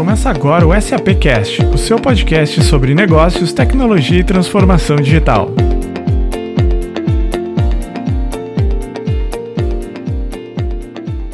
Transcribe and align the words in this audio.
Começa 0.00 0.30
agora 0.30 0.66
o 0.66 0.80
SAP 0.80 1.08
Cast, 1.20 1.62
o 1.62 1.76
seu 1.76 2.00
podcast 2.00 2.62
sobre 2.62 2.94
negócios, 2.94 3.52
tecnologia 3.52 4.20
e 4.20 4.24
transformação 4.24 4.96
digital. 4.96 5.48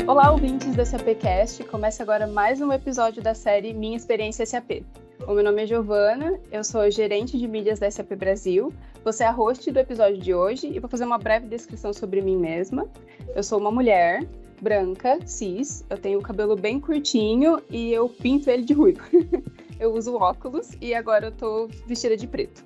Olá, 0.04 0.32
ouvintes 0.32 0.74
do 0.74 0.84
SAPcast. 0.84 1.62
Começa 1.62 2.02
agora 2.02 2.26
mais 2.26 2.60
um 2.60 2.72
episódio 2.72 3.22
da 3.22 3.36
série 3.36 3.72
Minha 3.72 3.96
Experiência 3.96 4.44
SAP. 4.44 4.82
O 5.28 5.32
meu 5.32 5.44
nome 5.44 5.62
é 5.62 5.66
Giovana, 5.68 6.36
eu 6.50 6.64
sou 6.64 6.90
gerente 6.90 7.38
de 7.38 7.46
mídias 7.46 7.78
da 7.78 7.88
SAP 7.88 8.16
Brasil. 8.16 8.72
Você 9.04 9.22
é 9.22 9.28
a 9.28 9.30
host 9.30 9.70
do 9.70 9.78
episódio 9.78 10.18
de 10.18 10.34
hoje 10.34 10.66
e 10.66 10.80
vou 10.80 10.90
fazer 10.90 11.04
uma 11.04 11.18
breve 11.18 11.46
descrição 11.46 11.92
sobre 11.92 12.20
mim 12.20 12.36
mesma. 12.36 12.88
Eu 13.32 13.44
sou 13.44 13.60
uma 13.60 13.70
mulher 13.70 14.26
branca, 14.60 15.18
cis, 15.26 15.84
eu 15.88 15.98
tenho 15.98 16.18
o 16.18 16.22
cabelo 16.22 16.56
bem 16.56 16.80
curtinho 16.80 17.60
e 17.70 17.92
eu 17.92 18.08
pinto 18.08 18.50
ele 18.50 18.62
de 18.62 18.72
ruivo. 18.72 19.02
eu 19.78 19.92
uso 19.94 20.14
óculos 20.16 20.70
e 20.80 20.94
agora 20.94 21.26
eu 21.26 21.32
tô 21.32 21.68
vestida 21.86 22.16
de 22.16 22.26
preto. 22.26 22.64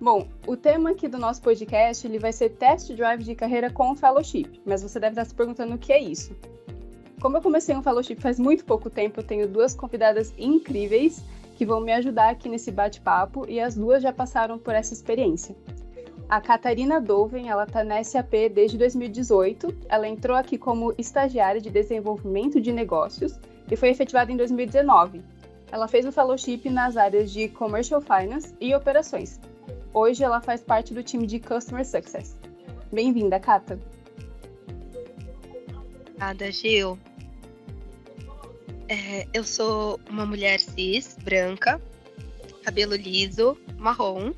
Bom, 0.00 0.28
o 0.46 0.56
tema 0.56 0.90
aqui 0.90 1.08
do 1.08 1.18
nosso 1.18 1.40
podcast 1.40 2.06
ele 2.06 2.18
vai 2.18 2.32
ser 2.32 2.50
test 2.50 2.92
drive 2.92 3.22
de 3.22 3.34
carreira 3.34 3.70
com 3.70 3.94
fellowship, 3.94 4.60
mas 4.64 4.82
você 4.82 5.00
deve 5.00 5.12
estar 5.12 5.24
se 5.24 5.34
perguntando 5.34 5.74
o 5.74 5.78
que 5.78 5.92
é 5.92 6.00
isso. 6.00 6.36
Como 7.20 7.36
eu 7.36 7.42
comecei 7.42 7.74
um 7.74 7.82
fellowship 7.82 8.16
faz 8.16 8.38
muito 8.38 8.64
pouco 8.64 8.90
tempo, 8.90 9.20
eu 9.20 9.24
tenho 9.24 9.48
duas 9.48 9.74
convidadas 9.74 10.34
incríveis 10.36 11.24
que 11.56 11.64
vão 11.64 11.80
me 11.80 11.92
ajudar 11.92 12.30
aqui 12.30 12.48
nesse 12.48 12.70
bate-papo 12.70 13.46
e 13.48 13.60
as 13.60 13.74
duas 13.74 14.02
já 14.02 14.12
passaram 14.12 14.58
por 14.58 14.74
essa 14.74 14.92
experiência. 14.92 15.54
A 16.28 16.40
Catarina 16.40 17.00
Dolven, 17.00 17.48
ela 17.48 17.64
está 17.64 17.84
na 17.84 18.02
SAP 18.02 18.32
desde 18.52 18.78
2018. 18.78 19.74
Ela 19.88 20.08
entrou 20.08 20.36
aqui 20.36 20.56
como 20.56 20.94
estagiária 20.96 21.60
de 21.60 21.70
desenvolvimento 21.70 22.60
de 22.60 22.72
negócios 22.72 23.38
e 23.70 23.76
foi 23.76 23.90
efetivada 23.90 24.32
em 24.32 24.36
2019. 24.36 25.22
Ela 25.70 25.86
fez 25.86 26.06
o 26.06 26.12
fellowship 26.12 26.68
nas 26.70 26.96
áreas 26.96 27.30
de 27.30 27.48
Commercial 27.48 28.00
Finance 28.00 28.54
e 28.60 28.74
Operações. 28.74 29.40
Hoje 29.92 30.24
ela 30.24 30.40
faz 30.40 30.62
parte 30.62 30.94
do 30.94 31.02
time 31.02 31.26
de 31.26 31.38
Customer 31.38 31.84
Success. 31.84 32.36
Bem-vinda, 32.92 33.38
Cata. 33.38 33.78
Obrigada, 36.08 36.50
Gil. 36.50 36.98
É, 38.88 39.26
eu 39.32 39.44
sou 39.44 40.00
uma 40.08 40.24
mulher 40.26 40.60
cis, 40.60 41.16
branca, 41.22 41.80
cabelo 42.62 42.94
liso, 42.94 43.56
marrom, 43.78 44.32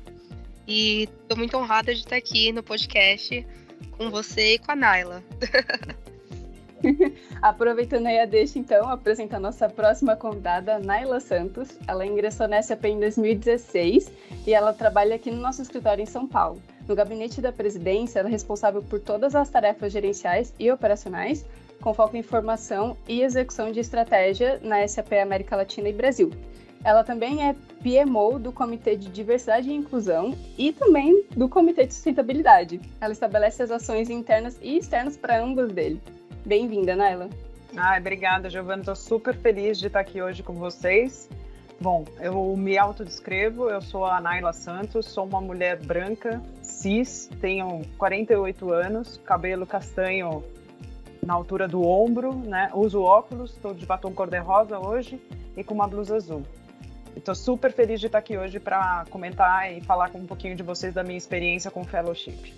e 0.67 1.03
estou 1.03 1.37
muito 1.37 1.57
honrada 1.57 1.93
de 1.93 2.01
estar 2.01 2.17
aqui 2.17 2.51
no 2.51 2.61
podcast 2.61 3.45
com 3.97 4.09
você 4.09 4.55
e 4.55 4.59
com 4.59 4.71
a 4.71 4.75
Naila. 4.75 5.23
Aproveitando 7.41 8.07
aí 8.07 8.19
a 8.19 8.25
deixa, 8.25 8.59
então, 8.59 8.87
apresentar 8.89 9.39
nossa 9.39 9.67
próxima 9.69 10.15
convidada, 10.15 10.79
Naila 10.79 11.19
Santos. 11.19 11.69
Ela 11.87 12.05
ingressou 12.05 12.47
na 12.47 12.61
SAP 12.61 12.85
em 12.85 12.99
2016 12.99 14.11
e 14.45 14.53
ela 14.53 14.73
trabalha 14.73 15.15
aqui 15.15 15.31
no 15.31 15.41
nosso 15.41 15.61
escritório 15.61 16.01
em 16.01 16.05
São 16.05 16.27
Paulo. 16.27 16.61
No 16.87 16.95
gabinete 16.95 17.41
da 17.41 17.51
presidência, 17.51 18.19
ela 18.19 18.29
é 18.29 18.31
responsável 18.31 18.81
por 18.81 18.99
todas 18.99 19.35
as 19.35 19.49
tarefas 19.49 19.91
gerenciais 19.91 20.53
e 20.59 20.71
operacionais, 20.71 21.45
com 21.81 21.93
foco 21.93 22.15
em 22.15 22.23
formação 22.23 22.97
e 23.07 23.21
execução 23.21 23.71
de 23.71 23.79
estratégia 23.79 24.59
na 24.63 24.87
SAP 24.87 25.13
América 25.13 25.55
Latina 25.55 25.89
e 25.89 25.93
Brasil. 25.93 26.31
Ela 26.87 27.03
também 27.03 27.45
é 27.45 27.53
PMO 27.83 28.39
do 28.39 28.49
Comitê 28.49 28.95
de 28.95 29.09
Diversidade 29.09 29.69
e 29.69 29.73
Inclusão 29.73 30.33
e 30.57 30.71
também 30.71 31.25
do 31.35 31.49
Comitê 31.49 31.85
de 31.85 31.93
Sustentabilidade. 31.93 32.79
Ela 33.01 33.11
estabelece 33.11 33.61
as 33.61 33.71
ações 33.71 34.09
internas 34.09 34.57
e 34.61 34.77
externas 34.77 35.17
para 35.17 35.37
ambos 35.37 35.73
dele. 35.73 36.01
Bem-vinda, 36.45 36.95
Naila. 36.95 37.29
Ah, 37.75 37.97
obrigada, 37.99 38.49
Giovana. 38.49 38.83
Estou 38.83 38.95
super 38.95 39.35
feliz 39.35 39.77
de 39.77 39.87
estar 39.87 39.99
aqui 39.99 40.21
hoje 40.21 40.41
com 40.41 40.53
vocês. 40.53 41.29
Bom, 41.77 42.05
eu 42.21 42.55
me 42.55 42.77
autodescrevo, 42.77 43.69
eu 43.69 43.81
sou 43.81 44.05
a 44.05 44.21
Naila 44.21 44.53
Santos, 44.53 45.07
sou 45.07 45.25
uma 45.25 45.41
mulher 45.41 45.75
branca, 45.83 46.41
cis, 46.61 47.29
tenho 47.41 47.81
48 47.97 48.71
anos, 48.71 49.19
cabelo 49.25 49.67
castanho 49.67 50.41
na 51.21 51.33
altura 51.33 51.67
do 51.67 51.85
ombro, 51.85 52.33
né? 52.33 52.71
Uso 52.73 53.01
óculos, 53.01 53.51
estou 53.51 53.73
de 53.73 53.85
batom 53.85 54.13
cor-de-rosa 54.13 54.79
hoje 54.79 55.21
e 55.57 55.65
com 55.65 55.73
uma 55.73 55.85
blusa 55.85 56.15
azul. 56.15 56.43
Estou 57.17 57.33
super 57.33 57.71
feliz 57.71 57.99
de 57.99 58.05
estar 58.05 58.19
aqui 58.19 58.37
hoje 58.37 58.59
para 58.59 59.03
comentar 59.09 59.75
e 59.75 59.81
falar 59.81 60.11
com 60.11 60.19
um 60.19 60.25
pouquinho 60.27 60.55
de 60.55 60.61
vocês 60.61 60.93
da 60.93 61.03
minha 61.03 61.17
experiência 61.17 61.71
com 61.71 61.81
o 61.81 61.83
fellowship. 61.83 62.53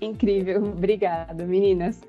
Incrível, 0.00 0.62
obrigada, 0.76 1.44
meninas. 1.46 2.00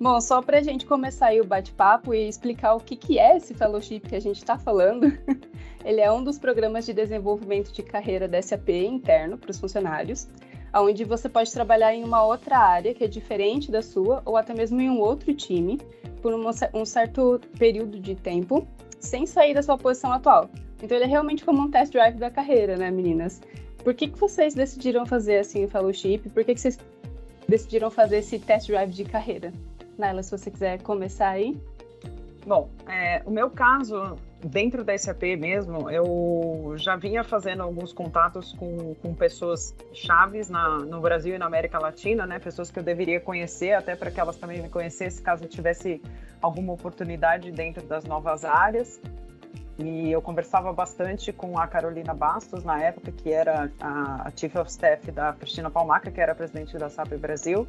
Bom, 0.00 0.18
só 0.20 0.40
para 0.40 0.58
a 0.58 0.62
gente 0.62 0.86
começar 0.86 1.34
o 1.34 1.44
bate-papo 1.44 2.14
e 2.14 2.26
explicar 2.28 2.74
o 2.74 2.80
que, 2.80 2.96
que 2.96 3.18
é 3.18 3.36
esse 3.36 3.54
fellowship 3.54 4.00
que 4.00 4.16
a 4.16 4.20
gente 4.20 4.38
está 4.38 4.58
falando, 4.58 5.06
ele 5.84 6.00
é 6.00 6.10
um 6.10 6.24
dos 6.24 6.38
programas 6.38 6.86
de 6.86 6.94
desenvolvimento 6.94 7.72
de 7.72 7.82
carreira 7.82 8.26
da 8.26 8.40
SAP 8.40 8.70
interno 8.70 9.36
para 9.36 9.50
os 9.50 9.60
funcionários 9.60 10.26
onde 10.74 11.04
você 11.04 11.28
pode 11.28 11.50
trabalhar 11.52 11.94
em 11.94 12.04
uma 12.04 12.22
outra 12.24 12.58
área 12.58 12.92
que 12.92 13.04
é 13.04 13.06
diferente 13.06 13.70
da 13.70 13.80
sua, 13.80 14.20
ou 14.26 14.36
até 14.36 14.52
mesmo 14.52 14.78
em 14.78 14.90
um 14.90 15.00
outro 15.00 15.32
time, 15.32 15.80
por 16.20 16.34
um 16.34 16.84
certo 16.84 17.40
período 17.58 17.98
de 17.98 18.14
tempo, 18.14 18.66
sem 18.98 19.24
sair 19.24 19.54
da 19.54 19.62
sua 19.62 19.78
posição 19.78 20.12
atual. 20.12 20.50
Então 20.82 20.96
ele 20.96 21.04
é 21.04 21.08
realmente 21.08 21.44
como 21.44 21.62
um 21.62 21.70
test 21.70 21.92
drive 21.92 22.18
da 22.18 22.30
carreira, 22.30 22.76
né, 22.76 22.90
meninas? 22.90 23.40
Por 23.82 23.94
que, 23.94 24.08
que 24.08 24.18
vocês 24.18 24.54
decidiram 24.54 25.06
fazer 25.06 25.38
assim 25.38 25.64
o 25.64 25.68
fellowship? 25.68 26.18
Por 26.30 26.44
que, 26.44 26.54
que 26.54 26.60
vocês 26.60 26.78
decidiram 27.48 27.90
fazer 27.90 28.18
esse 28.18 28.38
test 28.38 28.68
drive 28.68 28.90
de 28.90 29.04
carreira? 29.04 29.52
Naila, 29.96 30.22
se 30.22 30.30
você 30.30 30.50
quiser 30.50 30.82
começar 30.82 31.30
aí. 31.30 31.56
Bom, 32.46 32.70
é, 32.86 33.22
o 33.24 33.30
meu 33.30 33.50
caso 33.50 34.16
dentro 34.44 34.84
da 34.84 34.96
SAP 34.96 35.22
mesmo, 35.36 35.90
eu 35.90 36.74
já 36.76 36.94
vinha 36.94 37.24
fazendo 37.24 37.62
alguns 37.62 37.92
contatos 37.92 38.52
com, 38.52 38.94
com 38.94 39.14
pessoas 39.14 39.74
chaves 39.92 40.48
na, 40.48 40.78
no 40.78 41.00
Brasil 41.00 41.34
e 41.34 41.38
na 41.38 41.46
América 41.46 41.78
Latina, 41.78 42.24
né? 42.26 42.38
Pessoas 42.38 42.70
que 42.70 42.78
eu 42.78 42.82
deveria 42.82 43.20
conhecer, 43.20 43.72
até 43.72 43.96
para 43.96 44.10
que 44.10 44.20
elas 44.20 44.36
também 44.36 44.62
me 44.62 44.68
conhecessem, 44.68 45.24
caso 45.24 45.44
eu 45.44 45.48
tivesse 45.48 46.00
alguma 46.40 46.72
oportunidade 46.72 47.50
dentro 47.50 47.84
das 47.84 48.04
novas 48.04 48.44
áreas. 48.44 49.00
E 49.78 50.10
eu 50.10 50.22
conversava 50.22 50.72
bastante 50.72 51.32
com 51.32 51.58
a 51.58 51.66
Carolina 51.66 52.14
Bastos, 52.14 52.64
na 52.64 52.82
época, 52.82 53.12
que 53.12 53.30
era 53.30 53.70
a, 53.78 54.30
Chief 54.34 54.54
of 54.56 54.70
Staff 54.70 55.10
da 55.12 55.34
Cristina 55.34 55.70
Palmaca, 55.70 56.10
que 56.10 56.20
era 56.20 56.34
presidente 56.34 56.78
da 56.78 56.88
SAP 56.88 57.14
Brasil. 57.18 57.66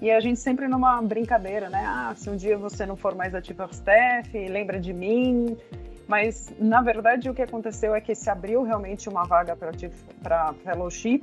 E 0.00 0.10
a 0.10 0.20
gente 0.20 0.40
sempre 0.40 0.66
numa 0.68 1.00
brincadeira, 1.02 1.68
né? 1.68 1.84
Ah, 1.86 2.14
se 2.16 2.30
um 2.30 2.36
dia 2.36 2.56
você 2.56 2.86
não 2.86 2.96
for 2.96 3.14
mais 3.14 3.34
a 3.34 3.42
Chief 3.42 3.58
of 3.60 3.74
Staff, 3.74 4.36
lembra 4.48 4.80
de 4.80 4.92
mim. 4.92 5.56
Mas, 6.08 6.52
na 6.58 6.80
verdade, 6.80 7.28
o 7.28 7.34
que 7.34 7.42
aconteceu 7.42 7.94
é 7.94 8.00
que 8.00 8.14
se 8.14 8.28
abriu 8.28 8.62
realmente 8.62 9.08
uma 9.08 9.24
vaga 9.24 9.56
para 9.56 10.54
fellowship, 10.64 11.22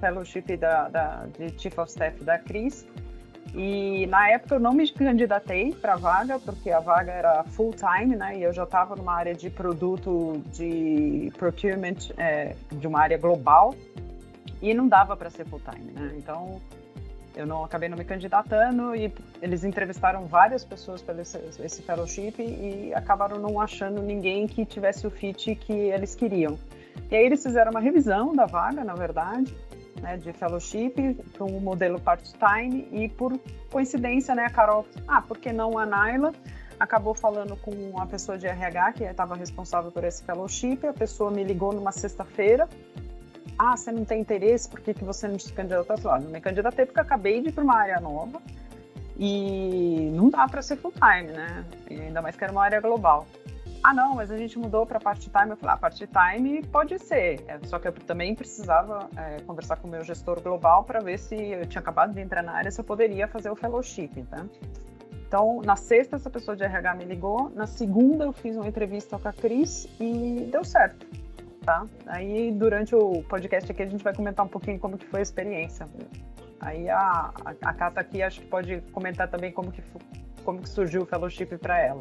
fellowship 0.00 0.56
da, 0.56 0.88
da, 0.88 1.26
de 1.38 1.58
Chief 1.58 1.78
of 1.78 1.90
Staff 1.90 2.22
da 2.24 2.38
Cris. 2.38 2.86
E 3.54 4.06
na 4.06 4.30
época 4.30 4.56
eu 4.56 4.60
não 4.60 4.72
me 4.72 4.88
candidatei 4.90 5.74
para 5.74 5.94
a 5.94 5.96
vaga, 5.96 6.38
porque 6.38 6.70
a 6.70 6.80
vaga 6.80 7.12
era 7.12 7.44
full 7.44 7.72
time, 7.72 8.14
né? 8.14 8.38
E 8.38 8.42
eu 8.42 8.52
já 8.52 8.64
estava 8.64 8.94
numa 8.94 9.14
área 9.14 9.34
de 9.34 9.48
produto 9.48 10.42
de 10.52 11.32
procurement 11.38 12.12
é, 12.16 12.54
de 12.72 12.86
uma 12.86 13.00
área 13.00 13.16
global 13.16 13.74
e 14.60 14.74
não 14.74 14.88
dava 14.88 15.16
para 15.16 15.30
ser 15.30 15.46
full 15.46 15.60
time, 15.60 15.92
né? 15.92 16.12
Então 16.16 16.60
eu 17.34 17.46
não 17.46 17.64
acabei 17.64 17.88
não 17.88 17.96
me 17.96 18.04
candidatando 18.04 18.96
e 18.96 19.12
eles 19.40 19.62
entrevistaram 19.62 20.26
várias 20.26 20.64
pessoas 20.64 21.00
para 21.00 21.22
esse, 21.22 21.38
esse 21.62 21.82
fellowship 21.82 22.34
e 22.38 22.92
acabaram 22.94 23.38
não 23.38 23.60
achando 23.60 24.02
ninguém 24.02 24.46
que 24.46 24.66
tivesse 24.66 25.06
o 25.06 25.10
fit 25.10 25.54
que 25.54 25.72
eles 25.72 26.14
queriam. 26.16 26.58
E 27.10 27.16
aí 27.16 27.24
eles 27.24 27.42
fizeram 27.42 27.70
uma 27.70 27.80
revisão 27.80 28.34
da 28.34 28.44
vaga, 28.44 28.82
na 28.82 28.94
verdade, 28.94 29.54
né, 30.00 30.16
de 30.16 30.32
fellowship 30.32 31.14
para 31.32 31.44
um 31.44 31.60
modelo 31.60 32.00
part-time 32.00 32.88
e 32.92 33.08
por 33.08 33.38
coincidência, 33.70 34.34
né, 34.34 34.46
a 34.46 34.50
Carol, 34.50 34.86
ah, 35.06 35.22
por 35.22 35.38
que 35.38 35.52
não 35.52 35.78
a 35.78 35.84
Naila? 35.84 36.32
Acabou 36.78 37.14
falando 37.14 37.56
com 37.56 38.00
a 38.00 38.06
pessoa 38.06 38.38
de 38.38 38.46
RH 38.46 38.92
que 38.92 39.04
estava 39.04 39.34
responsável 39.34 39.90
por 39.90 40.04
esse 40.04 40.22
fellowship, 40.22 40.78
a 40.86 40.92
pessoa 40.92 41.30
me 41.30 41.42
ligou 41.42 41.72
numa 41.72 41.92
sexta-feira 41.92 42.68
ah, 43.58 43.76
você 43.76 43.90
não 43.90 44.04
tem 44.04 44.20
interesse, 44.20 44.68
por 44.68 44.80
que, 44.80 44.94
que 44.94 45.04
você 45.04 45.26
não 45.26 45.38
se 45.38 45.52
candidatou? 45.52 45.96
Eu 45.96 46.02
falei, 46.02 46.18
ah, 46.18 46.24
não 46.24 46.30
me 46.30 46.40
candidatei 46.40 46.86
porque 46.86 47.00
acabei 47.00 47.40
de 47.40 47.48
ir 47.48 47.52
para 47.52 47.64
uma 47.64 47.76
área 47.76 48.00
nova 48.00 48.40
e 49.18 50.10
não 50.12 50.30
dá 50.30 50.46
para 50.46 50.62
ser 50.62 50.76
full 50.76 50.92
time, 50.92 51.32
né? 51.32 51.64
E 51.90 52.00
ainda 52.00 52.22
mais 52.22 52.36
que 52.36 52.44
era 52.44 52.52
uma 52.52 52.62
área 52.62 52.80
global. 52.80 53.26
Ah, 53.82 53.94
não, 53.94 54.14
mas 54.14 54.30
a 54.30 54.36
gente 54.36 54.58
mudou 54.58 54.84
para 54.84 54.98
part-time. 54.98 55.50
Eu 55.50 55.56
falei, 55.56 55.74
ah, 55.74 55.78
part-time 55.78 56.62
pode 56.66 56.98
ser. 56.98 57.44
É, 57.46 57.58
só 57.64 57.78
que 57.78 57.88
eu 57.88 57.92
também 57.92 58.34
precisava 58.34 59.08
é, 59.16 59.40
conversar 59.42 59.76
com 59.76 59.88
o 59.88 59.90
meu 59.90 60.02
gestor 60.02 60.40
global 60.40 60.84
para 60.84 61.00
ver 61.00 61.18
se 61.18 61.34
eu 61.34 61.66
tinha 61.66 61.80
acabado 61.80 62.12
de 62.12 62.20
entrar 62.20 62.42
na 62.42 62.52
área, 62.52 62.70
se 62.70 62.80
eu 62.80 62.84
poderia 62.84 63.28
fazer 63.28 63.50
o 63.50 63.56
fellowship, 63.56 64.24
tá? 64.30 64.44
Então, 65.26 65.60
na 65.62 65.76
sexta, 65.76 66.16
essa 66.16 66.30
pessoa 66.30 66.56
de 66.56 66.64
RH 66.64 66.94
me 66.94 67.04
ligou. 67.04 67.50
Na 67.50 67.66
segunda, 67.66 68.24
eu 68.24 68.32
fiz 68.32 68.56
uma 68.56 68.66
entrevista 68.66 69.18
com 69.18 69.28
a 69.28 69.32
Cris 69.32 69.86
e 70.00 70.48
deu 70.50 70.64
certo 70.64 71.06
tá? 71.68 71.86
Aí 72.06 72.50
durante 72.50 72.94
o 72.94 73.22
podcast 73.24 73.70
aqui 73.70 73.82
a 73.82 73.86
gente 73.86 74.02
vai 74.02 74.14
comentar 74.14 74.46
um 74.46 74.48
pouquinho 74.48 74.78
como 74.78 74.96
que 74.96 75.04
foi 75.04 75.20
a 75.20 75.22
experiência. 75.22 75.86
Aí 76.60 76.88
a, 76.88 77.30
a, 77.44 77.74
Cata 77.74 78.00
aqui 78.00 78.22
acho 78.22 78.40
que 78.40 78.46
pode 78.46 78.80
comentar 78.90 79.28
também 79.28 79.52
como 79.52 79.70
que, 79.70 79.82
como 80.44 80.62
que 80.62 80.68
surgiu 80.68 81.02
o 81.02 81.06
fellowship 81.06 81.58
para 81.58 81.78
ela. 81.78 82.00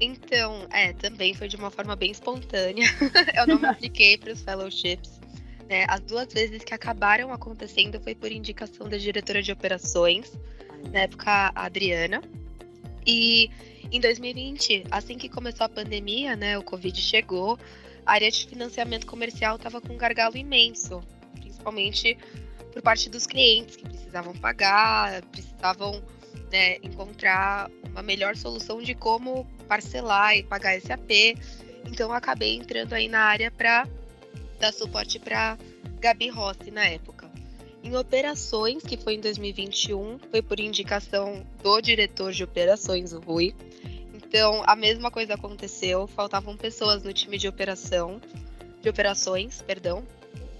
Então, 0.00 0.66
é, 0.72 0.94
também 0.94 1.34
foi 1.34 1.46
de 1.46 1.56
uma 1.56 1.70
forma 1.70 1.94
bem 1.94 2.10
espontânea. 2.10 2.86
eu 3.36 3.46
não 3.46 3.58
me 3.58 3.66
apliquei 3.66 4.16
para 4.16 4.32
os 4.32 4.40
fellowships. 4.42 5.20
Né? 5.68 5.84
As 5.88 6.00
duas 6.00 6.32
vezes 6.32 6.64
que 6.64 6.72
acabaram 6.72 7.32
acontecendo 7.32 8.00
foi 8.00 8.14
por 8.14 8.32
indicação 8.32 8.88
da 8.88 8.96
diretora 8.96 9.42
de 9.42 9.52
operações, 9.52 10.32
na 10.90 11.00
época 11.00 11.52
a 11.54 11.66
Adriana. 11.66 12.22
E 13.06 13.50
em 13.92 14.00
2020, 14.00 14.84
assim 14.90 15.18
que 15.18 15.28
começou 15.28 15.66
a 15.66 15.68
pandemia, 15.68 16.34
né, 16.34 16.56
o 16.56 16.62
Covid 16.62 16.98
chegou, 17.00 17.58
a 18.06 18.12
área 18.12 18.30
de 18.30 18.46
financiamento 18.46 19.06
comercial 19.06 19.56
estava 19.56 19.80
com 19.80 19.92
um 19.92 19.96
gargalo 19.96 20.36
imenso, 20.36 21.02
principalmente 21.34 22.16
por 22.72 22.82
parte 22.82 23.10
dos 23.10 23.26
clientes 23.26 23.76
que 23.76 23.84
precisavam 23.84 24.32
pagar, 24.34 25.22
precisavam 25.26 26.02
né, 26.50 26.76
encontrar 26.82 27.70
uma 27.90 28.02
melhor 28.02 28.36
solução 28.36 28.82
de 28.82 28.94
como 28.94 29.44
parcelar 29.68 30.36
e 30.36 30.42
pagar 30.42 30.80
SAP. 30.80 31.36
Então 31.86 32.12
acabei 32.12 32.56
entrando 32.56 32.92
aí 32.92 33.08
na 33.08 33.20
área 33.20 33.50
para 33.50 33.86
dar 34.58 34.72
suporte 34.72 35.18
para 35.18 35.58
Gabi 36.00 36.28
Rossi 36.28 36.70
na 36.70 36.86
época. 36.86 37.30
Em 37.82 37.96
operações, 37.96 38.82
que 38.82 38.96
foi 38.96 39.14
em 39.14 39.20
2021, 39.20 40.18
foi 40.30 40.42
por 40.42 40.60
indicação 40.60 41.42
do 41.62 41.80
diretor 41.80 42.30
de 42.32 42.44
operações, 42.44 43.12
o 43.12 43.20
Rui. 43.20 43.54
Então, 44.12 44.62
a 44.66 44.76
mesma 44.76 45.10
coisa 45.10 45.34
aconteceu, 45.34 46.06
faltavam 46.06 46.56
pessoas 46.56 47.02
no 47.02 47.12
time 47.12 47.38
de 47.38 47.48
operação, 47.48 48.20
de 48.82 48.88
operações, 48.88 49.62
perdão. 49.62 50.04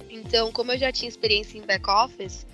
Então, 0.08 0.50
como 0.50 0.72
eu 0.72 0.78
já 0.78 0.90
tinha 0.90 1.08
experiência 1.08 1.58
em 1.58 1.62
back 1.62 1.88
office, 1.88 2.46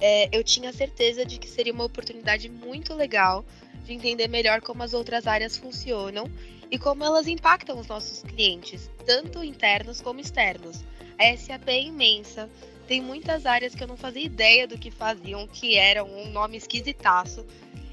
é, 0.00 0.28
eu 0.32 0.42
tinha 0.42 0.72
certeza 0.72 1.24
de 1.24 1.38
que 1.38 1.48
seria 1.48 1.72
uma 1.72 1.84
oportunidade 1.84 2.48
muito 2.48 2.94
legal 2.94 3.44
de 3.84 3.92
entender 3.92 4.28
melhor 4.28 4.60
como 4.60 4.82
as 4.82 4.94
outras 4.94 5.26
áreas 5.26 5.56
funcionam 5.56 6.30
e 6.70 6.78
como 6.78 7.04
elas 7.04 7.26
impactam 7.26 7.78
os 7.78 7.88
nossos 7.88 8.22
clientes, 8.22 8.90
tanto 9.04 9.42
internos 9.42 10.00
como 10.00 10.20
externos. 10.20 10.84
A 11.18 11.36
SAP 11.36 11.68
é 11.68 11.82
imensa, 11.82 12.48
tem 12.86 13.00
muitas 13.00 13.44
áreas 13.44 13.74
que 13.74 13.82
eu 13.82 13.88
não 13.88 13.96
fazia 13.96 14.24
ideia 14.24 14.66
do 14.66 14.78
que 14.78 14.90
faziam, 14.90 15.46
que 15.46 15.76
eram 15.76 16.08
um 16.08 16.30
nome 16.30 16.56
esquisitaço. 16.56 17.44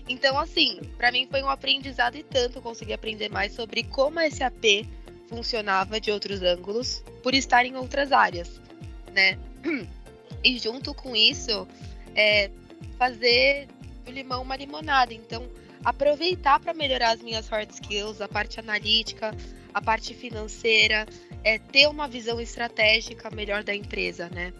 Então, 0.08 0.40
assim, 0.40 0.80
para 0.98 1.12
mim 1.12 1.28
foi 1.30 1.44
um 1.44 1.50
aprendizado 1.50 2.16
e 2.16 2.24
tanto 2.24 2.62
conseguir 2.62 2.94
aprender 2.94 3.30
mais 3.30 3.54
sobre 3.54 3.84
como 3.84 4.20
a 4.20 4.30
SAP 4.30 4.88
funcionava 5.28 6.00
de 6.00 6.12
outros 6.12 6.42
ângulos, 6.42 7.04
por 7.22 7.34
estar 7.34 7.66
em 7.66 7.76
outras 7.76 8.12
áreas, 8.12 8.62
né? 9.14 9.38
E 10.44 10.60
junto 10.60 10.94
com 10.94 11.16
isso, 11.16 11.68
é, 12.18 12.50
fazer 12.98 13.68
do 14.04 14.12
limão 14.12 14.42
uma 14.42 14.56
limonada. 14.56 15.14
Então, 15.14 15.48
aproveitar 15.86 16.60
para 16.60 16.74
melhorar 16.74 17.12
as 17.12 17.22
minhas 17.22 17.48
hard 17.48 17.70
skills, 17.70 18.20
a 18.20 18.28
parte 18.28 18.60
analítica, 18.60 19.34
a 19.74 19.82
parte 19.82 20.14
financeira, 20.14 21.06
é, 21.44 21.60
ter 21.60 21.88
uma 21.88 22.08
visão 22.08 22.42
estratégica 22.42 23.30
melhor 23.30 23.64
da 23.64 23.74
empresa, 23.74 24.30
né? 24.34 24.52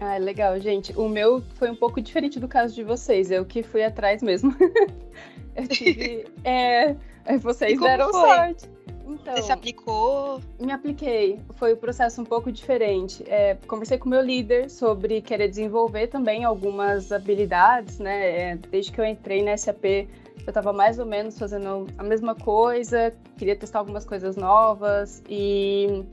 Ah, 0.00 0.16
legal, 0.16 0.58
gente. 0.58 0.92
O 0.98 1.08
meu 1.08 1.42
foi 1.54 1.70
um 1.70 1.76
pouco 1.76 2.00
diferente 2.00 2.40
do 2.40 2.48
caso 2.48 2.74
de 2.74 2.82
vocês. 2.82 3.30
Eu 3.30 3.44
que 3.44 3.62
fui 3.62 3.84
atrás 3.84 4.22
mesmo. 4.22 4.56
eu 5.54 5.68
tive. 5.68 6.24
é, 6.42 6.96
vocês 7.38 7.78
deram 7.78 8.10
foi? 8.10 8.20
sorte. 8.20 8.68
Então, 9.10 9.34
Você 9.34 9.42
se 9.42 9.52
aplicou? 9.52 10.40
Me 10.58 10.72
apliquei. 10.72 11.40
Foi 11.56 11.74
um 11.74 11.76
processo 11.76 12.20
um 12.22 12.24
pouco 12.24 12.52
diferente. 12.52 13.24
É, 13.26 13.56
conversei 13.66 13.98
com 13.98 14.08
meu 14.08 14.22
líder 14.22 14.70
sobre 14.70 15.20
querer 15.20 15.48
desenvolver 15.48 16.06
também 16.06 16.44
algumas 16.44 17.10
habilidades, 17.10 17.98
né? 17.98 18.52
É, 18.52 18.56
desde 18.56 18.92
que 18.92 19.00
eu 19.00 19.04
entrei 19.04 19.42
na 19.42 19.56
SAP, 19.56 19.84
eu 19.84 20.08
estava 20.46 20.72
mais 20.72 20.98
ou 20.98 21.06
menos 21.06 21.38
fazendo 21.38 21.86
a 21.98 22.02
mesma 22.02 22.34
coisa, 22.34 23.12
queria 23.36 23.56
testar 23.56 23.80
algumas 23.80 24.04
coisas 24.04 24.36
novas 24.36 25.22
e 25.28 26.04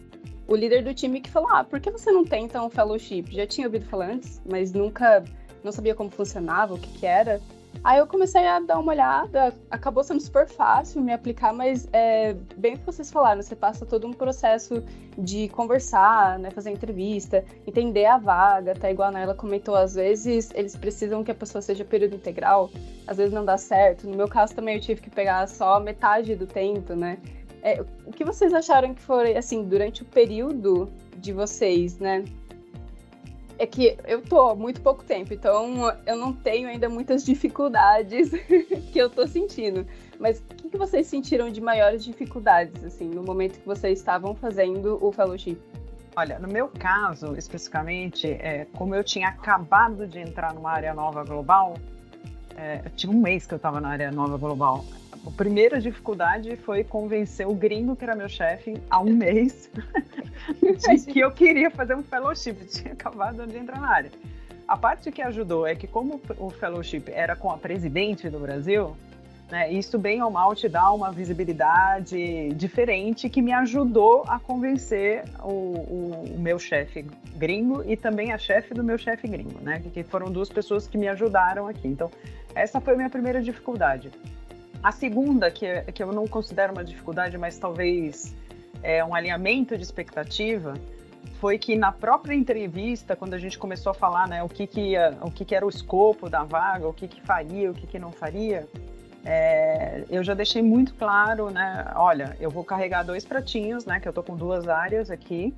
o 0.48 0.56
líder 0.56 0.84
do 0.84 0.94
time 0.94 1.22
que 1.22 1.30
falou: 1.30 1.50
"Ah, 1.52 1.64
por 1.64 1.80
que 1.80 1.92
você 1.92 2.12
não 2.12 2.26
tenta 2.26 2.62
um 2.62 2.70
fellowship?" 2.70 3.26
Já 3.30 3.46
tinha 3.46 3.68
ouvido 3.68 3.86
falar 3.86 4.12
antes, 4.12 4.42
mas 4.50 4.74
nunca 4.74 5.24
não 5.64 5.72
sabia 5.72 5.96
como 5.96 6.10
funcionava, 6.10 6.74
o 6.74 6.78
que 6.78 6.90
que 7.00 7.06
era. 7.06 7.40
Aí 7.84 8.00
eu 8.00 8.08
comecei 8.08 8.46
a 8.46 8.60
dar 8.60 8.80
uma 8.80 8.92
olhada, 8.92 9.54
acabou 9.70 10.04
sendo 10.04 10.22
super 10.22 10.48
fácil 10.48 11.02
me 11.02 11.14
aplicar, 11.14 11.54
mas 11.54 11.88
é, 11.94 12.36
bem 12.56 12.76
o 12.76 12.80
que 12.80 12.86
vocês 12.86 13.12
falaram, 13.12 13.42
você 13.42 13.56
passa 13.56 13.86
todo 13.86 14.08
um 14.08 14.14
processo 14.14 14.84
de 15.18 15.48
conversar, 15.50 16.38
né, 16.40 16.52
fazer 16.52 16.72
entrevista, 16.72 17.44
entender 17.66 18.06
a 18.06 18.18
vaga, 18.18 18.76
tá 18.76 18.92
igual 18.92 19.10
a 19.10 19.12
Naila 19.12 19.34
comentou, 19.34 19.76
às 19.76 19.96
vezes 19.96 20.52
eles 20.54 20.76
precisam 20.76 21.24
que 21.24 21.32
a 21.32 21.36
pessoa 21.36 21.62
seja 21.62 21.84
período 21.84 22.16
integral, 22.16 22.70
às 23.06 23.18
vezes 23.18 23.34
não 23.34 23.46
dá 23.46 23.58
certo. 23.58 24.08
No 24.08 24.16
meu 24.16 24.28
caso 24.28 24.54
também 24.54 24.76
eu 24.76 24.82
tive 24.82 25.02
que 25.02 25.10
pegar 25.10 25.48
só 25.48 25.80
metade 25.80 26.36
do 26.36 26.46
tempo, 26.46 26.94
né? 26.94 27.18
É, 27.64 27.84
o 28.06 28.12
que 28.12 28.24
vocês 28.24 28.54
acharam 28.54 28.94
que 28.94 29.02
foi, 29.02 29.36
assim, 29.36 29.64
durante 29.64 30.04
o 30.04 30.06
período 30.06 30.90
de 31.18 31.34
vocês, 31.34 31.98
né? 31.98 32.24
É 33.57 33.65
que 33.65 33.98
eu 34.06 34.21
tô 34.21 34.50
há 34.50 34.56
muito 34.56 34.81
pouco 34.81 35.04
tempo, 35.04 35.33
então 35.33 35.92
eu 36.06 36.15
não 36.15 36.33
tenho 36.33 36.68
ainda 36.68 36.88
muitas 36.88 37.25
dificuldades 37.25 38.31
que 38.92 39.00
eu 39.00 39.09
tô 39.09 39.27
sentindo. 39.27 39.86
Mas 40.19 40.44
o 40.63 40.69
que, 40.69 40.77
vocês 40.77 41.07
sentiram 41.07 41.50
de 41.50 41.62
maiores 41.62 42.04
dificuldades, 42.04 42.83
assim, 42.83 43.07
no 43.09 43.24
momento 43.24 43.59
que 43.59 43.65
vocês 43.65 44.00
estavam 44.00 44.36
fazendo 44.36 44.98
o 45.04 45.12
fellowship? 45.12 45.57
Olha, 46.15 46.39
no 46.39 46.48
meu 46.48 46.68
caso, 46.68 47.36
especificamente, 47.38 48.27
é, 48.27 48.65
como 48.75 48.95
eu 48.95 49.04
tinha 49.04 49.27
acabado 49.27 50.07
de 50.07 50.19
entrar 50.19 50.54
numa 50.54 50.71
área 50.71 50.94
nova 50.94 51.24
global, 51.24 51.75
é, 52.56 52.81
tinha 52.95 53.12
um 53.12 53.21
mês 53.21 53.45
que 53.45 53.54
eu 53.54 53.57
estava 53.57 53.80
na 53.80 53.89
área 53.89 54.12
nova 54.12 54.38
global. 54.38 54.83
A 55.28 55.32
primeira 55.32 55.82
dificuldade 55.82 56.56
foi 56.56 56.86
convencer 56.86 57.46
o 57.46 57.54
gringo, 57.54 57.98
que 57.98 58.04
era 58.06 58.16
meu 58.16 58.30
chefe, 58.30 58.82
há 58.90 59.02
um 59.02 59.14
mês, 59.14 59.70
de 60.62 61.12
que 61.12 61.20
eu 61.20 61.32
queria 61.32 61.70
fazer 61.70 61.96
um 61.96 62.02
fellowship. 62.02 62.54
Tinha 62.72 62.94
acabado 62.94 63.46
de 63.46 63.58
entrar 63.58 63.80
na 63.82 63.90
área. 63.90 64.12
A 64.66 64.78
parte 64.78 65.12
que 65.12 65.22
ajudou 65.22 65.68
é 65.68 65.76
que, 65.76 65.86
como 65.86 66.22
o 66.38 66.50
fellowship 66.50 67.04
era 67.08 67.36
com 67.36 67.52
a 67.52 67.58
presidente 67.58 68.30
do 68.30 68.40
Brasil, 68.40 68.96
né, 69.52 69.72
isso 69.72 70.00
bem 70.00 70.22
ou 70.22 70.32
mal 70.32 70.56
te 70.56 70.70
dá 70.70 70.92
uma 70.92 71.12
visibilidade 71.12 72.50
diferente 72.54 73.30
que 73.30 73.42
me 73.42 73.52
ajudou 73.52 74.24
a 74.28 74.40
convencer 74.40 75.24
o, 75.44 75.50
o, 75.50 76.36
o 76.36 76.40
meu 76.40 76.58
chefe 76.58 77.06
gringo 77.36 77.84
e 77.86 77.98
também 77.98 78.32
a 78.32 78.38
chefe 78.38 78.74
do 78.74 78.84
meu 78.84 78.98
chefe 78.98 79.28
gringo, 79.28 79.60
né? 79.62 79.82
Que 79.94 80.04
foram 80.04 80.32
duas 80.32 80.50
pessoas 80.50 80.88
que 80.88 80.98
me 80.98 81.08
ajudaram 81.08 81.68
aqui. 81.68 81.88
Então, 81.88 82.10
essa 82.56 82.82
foi 82.82 82.94
a 82.94 82.98
minha 82.98 83.10
primeira 83.10 83.42
dificuldade. 83.42 84.12
A 84.84 84.92
segunda, 84.92 85.50
que, 85.52 85.81
que 85.92 86.02
eu 86.02 86.12
não 86.12 86.28
considero 86.28 86.74
uma 86.74 86.84
dificuldade, 86.84 87.38
mas 87.38 87.57
talvez 87.57 88.36
é 88.84 89.04
um 89.04 89.14
alinhamento 89.14 89.76
de 89.76 89.84
expectativa, 89.84 90.76
foi 91.40 91.57
que 91.57 91.76
na 91.76 91.92
própria 91.92 92.34
entrevista, 92.34 93.16
quando 93.16 93.34
a 93.34 93.38
gente 93.38 93.57
começou 93.57 93.92
a 93.92 93.94
falar 93.94 94.28
né, 94.28 94.44
o, 94.44 94.50
que, 94.50 94.66
que, 94.66 94.81
ia, 94.81 95.18
o 95.22 95.31
que, 95.31 95.46
que 95.46 95.56
era 95.56 95.66
o 95.66 95.69
escopo 95.69 96.30
da 96.30 96.44
vaga, 96.44 96.88
o 96.88 96.94
que, 96.94 97.07
que 97.07 97.22
faria, 97.22 97.69
o 97.69 97.74
que, 97.74 97.86
que 97.86 98.00
não 98.00 98.12
faria, 98.12 98.68
é, 99.26 100.04
eu 100.10 100.24
já 100.24 100.34
deixei 100.34 100.62
muito 100.62 100.94
claro, 100.94 101.50
né? 101.50 101.92
Olha, 101.96 102.38
eu 102.40 102.50
vou 102.50 102.64
carregar 102.64 103.04
dois 103.04 103.26
pratinhos, 103.26 103.86
né? 103.86 104.00
Que 104.00 104.07
eu 104.07 104.14
tô 104.14 104.24
com 104.24 104.38
duas 104.38 104.68
áreas 104.68 105.12
aqui, 105.12 105.54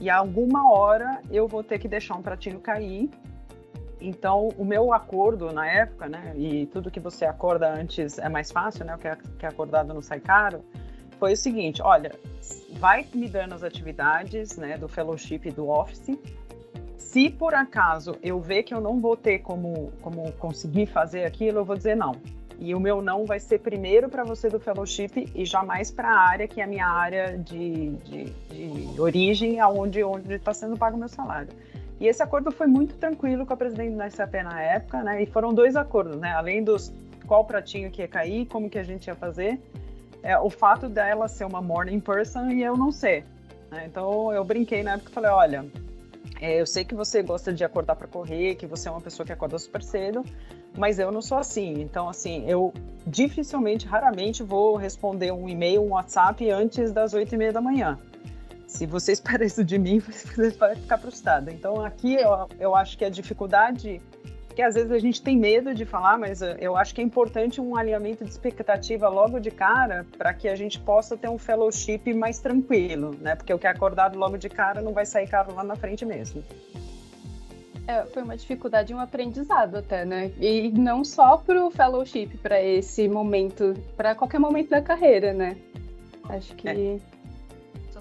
e 0.00 0.10
alguma 0.10 0.72
hora 0.72 1.20
eu 1.30 1.46
vou 1.46 1.62
ter 1.62 1.78
que 1.78 1.86
deixar 1.86 2.16
um 2.16 2.22
pratinho 2.22 2.58
cair 2.58 3.08
então, 4.06 4.48
o 4.58 4.64
meu 4.64 4.92
acordo 4.92 5.52
na 5.52 5.66
época, 5.66 6.08
né, 6.08 6.34
e 6.36 6.66
tudo 6.66 6.90
que 6.90 7.00
você 7.00 7.24
acorda 7.24 7.72
antes 7.72 8.18
é 8.18 8.28
mais 8.28 8.52
fácil, 8.52 8.84
né, 8.84 8.94
o 8.94 8.98
que 8.98 9.08
é, 9.08 9.16
que 9.38 9.46
é 9.46 9.48
acordado 9.48 9.94
não 9.94 10.02
sai 10.02 10.20
caro, 10.20 10.64
foi 11.18 11.32
o 11.32 11.36
seguinte: 11.36 11.80
olha, 11.82 12.12
vai 12.78 13.06
me 13.14 13.28
dando 13.28 13.54
as 13.54 13.62
atividades, 13.62 14.56
né, 14.56 14.76
do 14.76 14.88
fellowship 14.88 15.40
e 15.44 15.50
do 15.50 15.68
office. 15.68 16.18
Se 16.98 17.30
por 17.30 17.54
acaso 17.54 18.16
eu 18.22 18.40
ver 18.40 18.64
que 18.64 18.74
eu 18.74 18.80
não 18.80 19.00
vou 19.00 19.16
ter 19.16 19.38
como, 19.38 19.92
como 20.02 20.32
conseguir 20.32 20.86
fazer 20.86 21.24
aquilo, 21.24 21.60
eu 21.60 21.64
vou 21.64 21.76
dizer 21.76 21.96
não. 21.96 22.12
E 22.58 22.74
o 22.74 22.80
meu 22.80 23.02
não 23.02 23.24
vai 23.24 23.40
ser 23.40 23.58
primeiro 23.58 24.08
para 24.08 24.24
você 24.24 24.48
do 24.48 24.60
fellowship 24.60 25.30
e 25.34 25.44
jamais 25.44 25.90
para 25.90 26.08
a 26.08 26.28
área 26.28 26.46
que 26.46 26.60
é 26.60 26.64
a 26.64 26.66
minha 26.66 26.86
área 26.86 27.36
de, 27.38 27.90
de, 27.90 28.24
de 28.50 29.00
origem, 29.00 29.60
aonde 29.60 30.02
onde 30.04 30.34
está 30.34 30.52
sendo 30.52 30.76
pago 30.76 30.96
o 30.96 30.98
meu 30.98 31.08
salário. 31.08 31.48
E 32.00 32.06
esse 32.06 32.22
acordo 32.22 32.50
foi 32.50 32.66
muito 32.66 32.96
tranquilo 32.96 33.46
com 33.46 33.52
a 33.52 33.56
presidente 33.56 33.96
da 33.96 34.10
SAP 34.10 34.34
na 34.42 34.60
época, 34.60 35.02
né? 35.02 35.22
E 35.22 35.26
foram 35.26 35.54
dois 35.54 35.76
acordos, 35.76 36.16
né? 36.16 36.32
Além 36.32 36.62
dos 36.62 36.92
qual 37.26 37.44
pratinho 37.44 37.90
que 37.90 38.02
ia 38.02 38.08
cair, 38.08 38.46
como 38.46 38.68
que 38.68 38.78
a 38.78 38.82
gente 38.82 39.06
ia 39.06 39.14
fazer, 39.14 39.60
é, 40.22 40.38
o 40.38 40.50
fato 40.50 40.88
dela 40.88 41.28
ser 41.28 41.44
uma 41.44 41.60
morning 41.60 42.00
person 42.00 42.50
e 42.50 42.62
eu 42.62 42.76
não 42.76 42.90
ser. 42.90 43.24
Né? 43.70 43.84
Então 43.86 44.32
eu 44.32 44.44
brinquei 44.44 44.82
na 44.82 44.94
época 44.94 45.10
e 45.10 45.14
falei, 45.14 45.30
olha, 45.30 45.64
é, 46.40 46.60
eu 46.60 46.66
sei 46.66 46.84
que 46.84 46.94
você 46.94 47.22
gosta 47.22 47.52
de 47.52 47.64
acordar 47.64 47.96
para 47.96 48.08
correr, 48.08 48.54
que 48.54 48.66
você 48.66 48.88
é 48.88 48.90
uma 48.90 49.00
pessoa 49.00 49.24
que 49.24 49.32
acorda 49.32 49.58
super 49.58 49.82
cedo, 49.82 50.24
mas 50.76 50.98
eu 50.98 51.12
não 51.12 51.22
sou 51.22 51.38
assim. 51.38 51.80
Então, 51.80 52.08
assim, 52.08 52.44
eu 52.48 52.72
dificilmente, 53.06 53.86
raramente 53.86 54.42
vou 54.42 54.76
responder 54.76 55.30
um 55.32 55.48
e-mail, 55.48 55.82
um 55.82 55.90
WhatsApp 55.90 56.50
antes 56.50 56.92
das 56.92 57.14
oito 57.14 57.34
e 57.34 57.38
meia 57.38 57.52
da 57.52 57.60
manhã. 57.60 57.98
Se 58.74 58.86
você 58.86 59.12
espera 59.12 59.44
isso 59.44 59.64
de 59.64 59.78
mim, 59.78 60.00
você 60.00 60.50
vai 60.50 60.74
ficar 60.74 60.98
frustrada. 60.98 61.52
Então, 61.52 61.84
aqui 61.84 62.14
eu, 62.14 62.48
eu 62.58 62.74
acho 62.74 62.98
que 62.98 63.04
a 63.04 63.08
dificuldade 63.08 64.02
porque 64.48 64.62
às 64.62 64.76
vezes 64.76 64.92
a 64.92 65.00
gente 65.00 65.20
tem 65.20 65.36
medo 65.36 65.74
de 65.74 65.84
falar, 65.84 66.16
mas 66.16 66.40
eu 66.60 66.76
acho 66.76 66.94
que 66.94 67.00
é 67.00 67.04
importante 67.04 67.60
um 67.60 67.76
alinhamento 67.76 68.24
de 68.24 68.30
expectativa 68.30 69.08
logo 69.08 69.40
de 69.40 69.50
cara 69.50 70.06
para 70.16 70.32
que 70.32 70.48
a 70.48 70.54
gente 70.54 70.78
possa 70.78 71.16
ter 71.16 71.28
um 71.28 71.36
fellowship 71.36 72.14
mais 72.14 72.38
tranquilo, 72.38 73.16
né? 73.20 73.34
Porque 73.34 73.52
o 73.52 73.58
que 73.58 73.66
é 73.66 73.70
acordado 73.70 74.16
logo 74.16 74.36
de 74.38 74.48
cara 74.48 74.80
não 74.80 74.92
vai 74.92 75.04
sair 75.06 75.26
caro 75.26 75.52
lá 75.52 75.64
na 75.64 75.74
frente 75.74 76.06
mesmo. 76.06 76.44
É, 77.88 78.04
foi 78.04 78.22
uma 78.22 78.36
dificuldade 78.36 78.92
e 78.92 78.94
um 78.94 79.00
aprendizado 79.00 79.76
até, 79.76 80.04
né? 80.04 80.30
E 80.40 80.70
não 80.70 81.04
só 81.04 81.36
para 81.36 81.66
o 81.66 81.68
fellowship, 81.68 82.38
para 82.40 82.62
esse 82.62 83.08
momento, 83.08 83.74
para 83.96 84.14
qualquer 84.14 84.38
momento 84.38 84.70
da 84.70 84.80
carreira, 84.80 85.32
né? 85.32 85.56
Acho 86.28 86.54
que 86.54 86.68
é. 86.68 86.98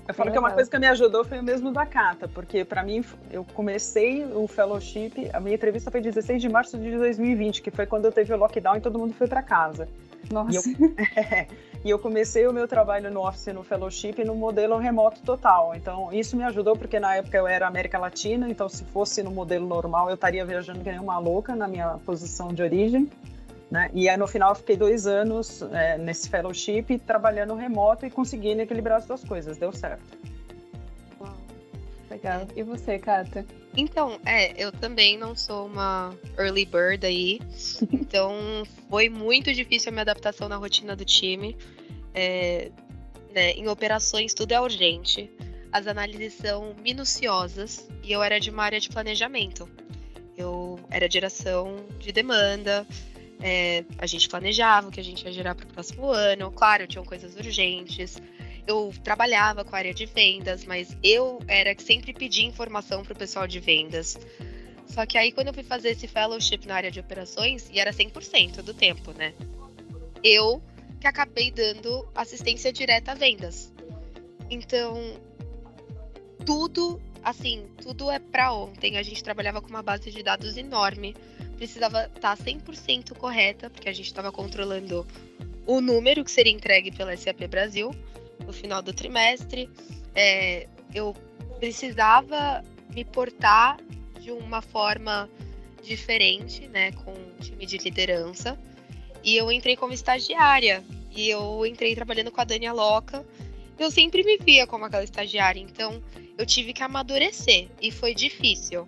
Eu 0.08 0.14
falo 0.14 0.32
que 0.32 0.40
uma 0.40 0.52
coisa 0.52 0.70
que 0.70 0.78
me 0.78 0.88
ajudou 0.88 1.24
foi 1.24 1.40
o 1.40 1.44
mesmo 1.44 1.72
da 1.72 1.86
Cata, 1.86 2.28
porque 2.28 2.66
para 2.66 2.84
mim 2.84 3.04
eu 3.32 3.46
comecei 3.54 4.26
o 4.26 4.48
fellowship, 4.48 5.30
a 5.32 5.40
minha 5.40 5.56
entrevista 5.56 5.90
foi 5.90 6.02
16 6.02 6.42
de 6.42 6.50
março 6.50 6.78
de 6.78 6.92
2020, 6.98 7.62
que 7.62 7.72
foi 7.72 7.86
quando 7.86 8.06
eu 8.06 8.12
teve 8.12 8.34
o 8.34 8.38
lockdown 8.38 8.76
e 8.76 8.82
todo 8.82 9.00
mundo 9.00 9.14
foi 9.14 9.28
para 9.28 9.42
casa. 9.42 9.88
Nossa. 10.32 10.70
E 10.70 10.74
eu, 10.74 10.94
é, 11.16 11.48
e 11.86 11.90
eu, 11.90 12.00
comecei 12.00 12.46
o 12.48 12.54
meu 12.54 12.68
trabalho 12.68 13.12
no 13.12 13.26
office 13.26 13.48
no 13.48 13.64
fellowship 13.64 14.24
no 14.26 14.36
modelo 14.36 14.78
remoto 14.78 15.22
total. 15.22 15.74
Então 15.74 16.10
isso 16.12 16.36
me 16.36 16.44
ajudou 16.44 16.76
porque 16.76 17.00
na 17.00 17.16
época 17.16 17.38
eu 17.38 17.48
era 17.48 17.66
América 17.66 17.98
Latina, 17.98 18.50
então 18.50 18.68
se 18.68 18.84
fosse 18.86 19.24
no 19.24 19.32
modelo 19.32 19.66
normal 19.66 20.10
eu 20.10 20.16
estaria 20.16 20.46
viajando 20.46 20.80
que 20.80 20.92
nem 20.92 21.00
uma 21.00 21.18
louca 21.18 21.56
na 21.56 21.68
minha 21.68 21.98
posição 22.06 22.54
de 22.54 22.62
origem. 22.62 23.10
Né? 23.74 23.90
E 23.92 24.08
aí, 24.08 24.16
no 24.16 24.28
final, 24.28 24.52
eu 24.52 24.56
fiquei 24.56 24.78
dois 24.78 25.08
anos 25.08 25.64
é, 25.64 25.98
nesse 25.98 26.30
fellowship, 26.30 27.00
trabalhando 27.08 27.56
remoto 27.56 28.06
e 28.06 28.10
conseguindo 28.12 28.62
equilibrar 28.62 29.00
as 29.00 29.08
duas 29.08 29.24
coisas. 29.24 29.58
Deu 29.58 29.74
certo. 29.74 30.16
Uau. 31.20 31.36
Legal. 32.08 32.48
E 32.56 32.62
você, 32.62 33.00
Kata? 33.00 33.44
Então, 33.76 34.20
é, 34.28 34.54
eu 34.64 34.72
também 34.72 35.18
não 35.18 35.36
sou 35.36 35.66
uma 35.66 36.16
early 36.38 36.66
bird 36.66 37.04
aí. 37.04 37.40
então, 37.92 38.36
foi 38.92 39.10
muito 39.10 39.52
difícil 39.52 39.90
a 39.90 39.92
minha 39.92 40.04
adaptação 40.04 40.48
na 40.48 40.58
rotina 40.58 40.96
do 40.96 41.04
time. 41.04 41.58
É, 42.14 42.70
né, 43.34 43.54
em 43.54 43.68
operações, 43.68 44.36
tudo 44.36 44.52
é 44.52 44.62
urgente. 44.62 45.32
As 45.72 45.88
análises 45.88 46.36
são 46.36 46.76
minuciosas 46.76 47.90
e 48.04 48.12
eu 48.12 48.22
era 48.22 48.40
de 48.40 48.52
uma 48.52 48.66
área 48.66 48.80
de 48.80 48.90
planejamento. 48.90 49.68
Eu 50.38 50.80
era 50.92 51.10
direção 51.10 51.78
de 51.98 52.12
demanda, 52.12 52.86
é, 53.46 53.84
a 53.98 54.08
gente 54.08 54.30
planejava 54.30 54.88
o 54.88 54.92
que 54.92 55.02
a 55.02 55.04
gente 55.04 55.26
ia 55.26 55.32
gerar 55.34 55.54
para 55.54 55.66
o 55.66 55.68
próximo 55.68 56.10
ano. 56.10 56.50
Claro, 56.50 56.88
tinham 56.88 57.04
coisas 57.04 57.36
urgentes. 57.36 58.22
Eu 58.66 58.94
trabalhava 59.04 59.66
com 59.66 59.76
a 59.76 59.80
área 59.80 59.94
de 59.94 60.06
vendas, 60.06 60.64
mas 60.64 60.96
eu 61.04 61.40
era 61.46 61.76
que 61.76 61.84
sempre 61.84 62.14
pedia 62.14 62.46
informação 62.46 63.04
para 63.04 63.12
o 63.12 63.16
pessoal 63.16 63.46
de 63.46 63.60
vendas. 63.60 64.18
Só 64.88 65.06
que 65.06 65.18
aí, 65.18 65.34
quando 65.34 65.48
eu 65.48 65.54
fui 65.54 65.64
fazer 65.64 65.90
esse 65.90 66.08
fellowship 66.08 66.66
na 66.66 66.76
área 66.76 66.90
de 66.90 67.02
operações, 67.02 67.70
e 67.70 67.82
era 67.82 67.92
100% 67.92 68.62
do 68.62 68.74
tempo, 68.74 69.12
né? 69.12 69.34
Eu 70.24 70.64
que 71.02 71.08
acabei 71.08 71.52
dando 71.52 72.08
assistência 72.16 72.72
direta 72.72 73.12
a 73.12 73.16
vendas. 73.16 73.74
Então, 74.50 75.20
tudo, 76.46 77.02
assim, 77.24 77.66
tudo 77.82 78.12
é 78.12 78.20
para 78.20 78.54
ontem. 78.54 78.98
A 78.98 79.04
gente 79.04 79.24
trabalhava 79.24 79.62
com 79.62 79.70
uma 79.70 79.82
base 79.82 80.12
de 80.12 80.22
dados 80.22 80.58
enorme 80.58 81.16
precisava 81.64 82.12
estar 82.14 82.38
100% 82.38 83.16
correta, 83.16 83.70
porque 83.70 83.88
a 83.88 83.94
gente 83.94 84.08
estava 84.08 84.32
controlando 84.32 85.08
o 85.66 85.80
número 85.80 86.24
que 86.24 86.32
seria 86.32 86.52
entregue 86.52 86.92
pela 86.92 87.16
SAP 87.16 87.48
Brasil 87.48 87.96
no 88.46 88.52
final 88.52 88.82
do 88.82 88.94
trimestre. 88.94 89.70
É, 90.14 90.68
eu 90.94 91.16
precisava 91.60 92.64
me 92.94 93.06
portar 93.06 93.78
de 94.20 94.32
uma 94.32 94.62
forma 94.62 95.30
diferente, 95.82 96.68
né, 96.68 96.92
com 96.92 97.12
o 97.12 97.42
time 97.42 97.66
de 97.66 97.78
liderança. 97.78 98.60
E 99.24 99.38
eu 99.38 99.50
entrei 99.50 99.78
como 99.78 99.94
estagiária. 99.94 100.84
E 101.16 101.30
eu 101.30 101.66
entrei 101.66 101.96
trabalhando 101.96 102.32
com 102.32 102.42
a 102.42 102.44
Dania 102.44 102.74
Loca. 102.74 103.26
Eu 103.80 103.90
sempre 103.90 104.24
me 104.24 104.38
via 104.38 104.68
como 104.68 104.84
aquela 104.84 105.04
estagiária, 105.04 105.60
então 105.60 106.04
eu 106.38 106.46
tive 106.46 106.74
que 106.74 106.84
amadurecer 106.84 107.70
e 107.82 107.92
foi 107.92 108.14
difícil 108.14 108.88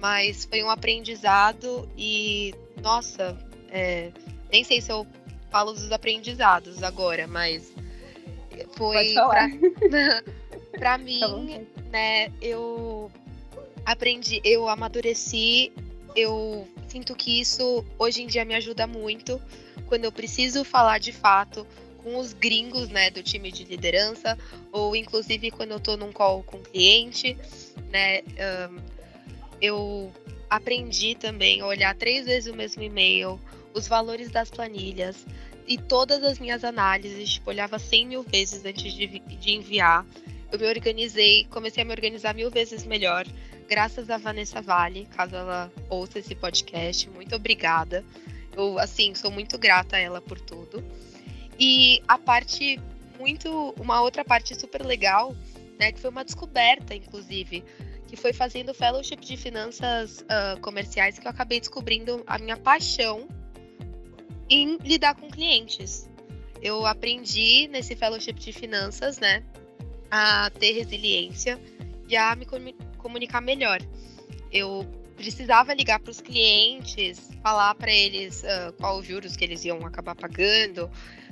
mas 0.00 0.46
foi 0.46 0.64
um 0.64 0.70
aprendizado 0.70 1.88
e, 1.96 2.54
nossa, 2.82 3.36
é, 3.70 4.10
nem 4.50 4.64
sei 4.64 4.80
se 4.80 4.90
eu 4.90 5.06
falo 5.50 5.72
dos 5.72 5.92
aprendizados 5.92 6.82
agora, 6.82 7.26
mas 7.26 7.72
foi 8.76 9.12
para 10.72 10.96
mim, 10.98 11.20
tá 11.20 11.82
né, 11.90 12.32
eu 12.40 13.12
aprendi, 13.84 14.40
eu 14.42 14.68
amadureci, 14.68 15.70
eu 16.16 16.66
sinto 16.88 17.14
que 17.14 17.38
isso 17.40 17.84
hoje 17.98 18.22
em 18.22 18.26
dia 18.26 18.44
me 18.44 18.54
ajuda 18.54 18.86
muito 18.86 19.40
quando 19.86 20.04
eu 20.06 20.12
preciso 20.12 20.64
falar 20.64 20.98
de 20.98 21.12
fato 21.12 21.66
com 22.02 22.16
os 22.18 22.32
gringos, 22.32 22.88
né, 22.88 23.10
do 23.10 23.22
time 23.22 23.50
de 23.52 23.64
liderança, 23.64 24.38
ou 24.72 24.96
inclusive 24.96 25.50
quando 25.50 25.72
eu 25.72 25.76
estou 25.76 25.96
num 25.96 26.12
call 26.12 26.42
com 26.42 26.58
cliente, 26.60 27.36
né, 27.90 28.22
um, 28.70 28.78
eu 29.60 30.12
aprendi 30.48 31.14
também 31.14 31.60
a 31.60 31.66
olhar 31.66 31.94
três 31.94 32.26
vezes 32.26 32.52
o 32.52 32.56
mesmo 32.56 32.82
e-mail, 32.82 33.40
os 33.74 33.86
valores 33.86 34.30
das 34.30 34.50
planilhas 34.50 35.24
e 35.66 35.78
todas 35.78 36.24
as 36.24 36.38
minhas 36.38 36.64
análises, 36.64 37.34
tipo, 37.34 37.50
olhava 37.50 37.78
100 37.78 38.06
mil 38.06 38.22
vezes 38.22 38.64
antes 38.64 38.92
de, 38.92 39.06
de 39.06 39.52
enviar. 39.52 40.04
Eu 40.50 40.58
me 40.58 40.66
organizei, 40.66 41.44
comecei 41.44 41.82
a 41.82 41.86
me 41.86 41.92
organizar 41.92 42.34
mil 42.34 42.50
vezes 42.50 42.84
melhor, 42.84 43.24
graças 43.68 44.10
a 44.10 44.18
Vanessa 44.18 44.60
Vale, 44.60 45.06
caso 45.14 45.36
ela 45.36 45.72
ouça 45.88 46.18
esse 46.18 46.34
podcast. 46.34 47.08
Muito 47.10 47.36
obrigada. 47.36 48.04
Eu, 48.56 48.76
assim, 48.80 49.14
sou 49.14 49.30
muito 49.30 49.56
grata 49.56 49.94
a 49.94 50.00
ela 50.00 50.20
por 50.20 50.40
tudo. 50.40 50.84
E 51.60 52.02
a 52.08 52.16
parte 52.16 52.80
muito. 53.18 53.74
Uma 53.78 54.00
outra 54.00 54.24
parte 54.24 54.58
super 54.58 54.84
legal, 54.84 55.36
né, 55.78 55.92
que 55.92 56.00
foi 56.00 56.10
uma 56.10 56.24
descoberta, 56.24 56.94
inclusive 56.94 57.62
que 58.08 58.16
foi 58.16 58.32
fazendo 58.32 58.74
fellowship 58.74 59.18
de 59.18 59.36
finanças 59.36 60.22
uh, 60.22 60.60
comerciais 60.60 61.16
que 61.16 61.26
eu 61.28 61.30
acabei 61.30 61.60
descobrindo 61.60 62.24
a 62.26 62.38
minha 62.38 62.56
paixão 62.56 63.28
em 64.48 64.78
lidar 64.78 65.14
com 65.14 65.30
clientes. 65.30 66.10
Eu 66.60 66.84
aprendi 66.86 67.68
nesse 67.68 67.94
fellowship 67.94 68.32
de 68.32 68.52
finanças, 68.52 69.18
né, 69.18 69.44
a 70.10 70.50
ter 70.50 70.72
resiliência 70.72 71.60
e 72.08 72.16
a 72.16 72.34
me 72.34 72.44
comunicar 72.98 73.40
melhor. 73.40 73.78
Eu 74.50 74.84
precisava 75.14 75.72
ligar 75.72 76.00
para 76.00 76.10
os 76.10 76.20
clientes, 76.20 77.30
falar 77.44 77.76
para 77.76 77.92
eles 77.92 78.42
uh, 78.42 78.72
qual 78.72 78.98
os 78.98 79.06
juros 79.06 79.36
que 79.36 79.44
eles 79.44 79.64
iam 79.64 79.86
acabar 79.86 80.16
pagando, 80.16 80.90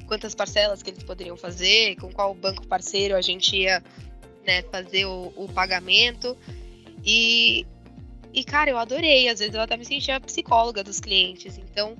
quantas 0.08 0.34
parcelas 0.34 0.82
que 0.82 0.90
eles 0.90 1.04
poderiam 1.04 1.36
fazer, 1.36 1.94
com 1.96 2.10
qual 2.10 2.34
banco 2.34 2.66
parceiro 2.66 3.14
a 3.14 3.20
gente 3.20 3.54
ia 3.54 3.82
né, 4.44 4.62
fazer 4.62 5.04
o, 5.04 5.32
o 5.36 5.48
pagamento. 5.52 6.36
E, 7.04 7.66
e, 8.32 8.42
cara, 8.42 8.70
eu 8.70 8.78
adorei. 8.78 9.28
Às 9.28 9.38
vezes 9.38 9.54
eu 9.54 9.60
até 9.60 9.76
me 9.76 9.84
sentia 9.84 10.18
psicóloga 10.18 10.82
dos 10.82 10.98
clientes. 10.98 11.58
Então, 11.58 11.94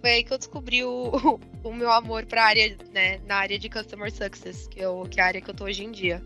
foi 0.00 0.10
aí 0.10 0.24
que 0.24 0.32
eu 0.32 0.38
descobri 0.38 0.84
o, 0.84 1.40
o 1.64 1.72
meu 1.72 1.90
amor 1.90 2.26
para 2.26 2.44
área, 2.44 2.76
né, 2.92 3.18
na 3.26 3.36
área 3.36 3.58
de 3.58 3.68
Customer 3.68 4.12
Success, 4.12 4.68
que, 4.68 4.80
eu, 4.80 5.06
que 5.10 5.18
é 5.18 5.22
a 5.22 5.26
área 5.26 5.40
que 5.40 5.50
eu 5.50 5.54
tô 5.54 5.64
hoje 5.64 5.82
em 5.82 5.90
dia. 5.90 6.22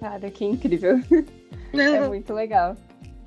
Cara, 0.00 0.30
que 0.30 0.44
incrível. 0.44 1.00
é 1.72 2.08
muito 2.08 2.32
legal. 2.32 2.76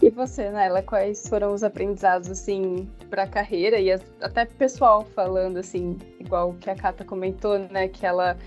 E 0.06 0.10
você, 0.12 0.52
Nela, 0.52 0.84
quais 0.84 1.28
foram 1.28 1.52
os 1.52 1.64
aprendizados, 1.64 2.30
assim, 2.30 2.88
para 3.10 3.24
a 3.24 3.28
carreira 3.28 3.80
e 3.80 3.92
até 3.92 4.46
pessoal 4.46 5.04
falando, 5.04 5.58
assim, 5.58 5.98
igual 6.20 6.54
que 6.54 6.70
a 6.70 6.76
Kata 6.76 7.04
comentou, 7.04 7.58
né, 7.58 7.88
que 7.88 8.06
ela 8.06 8.38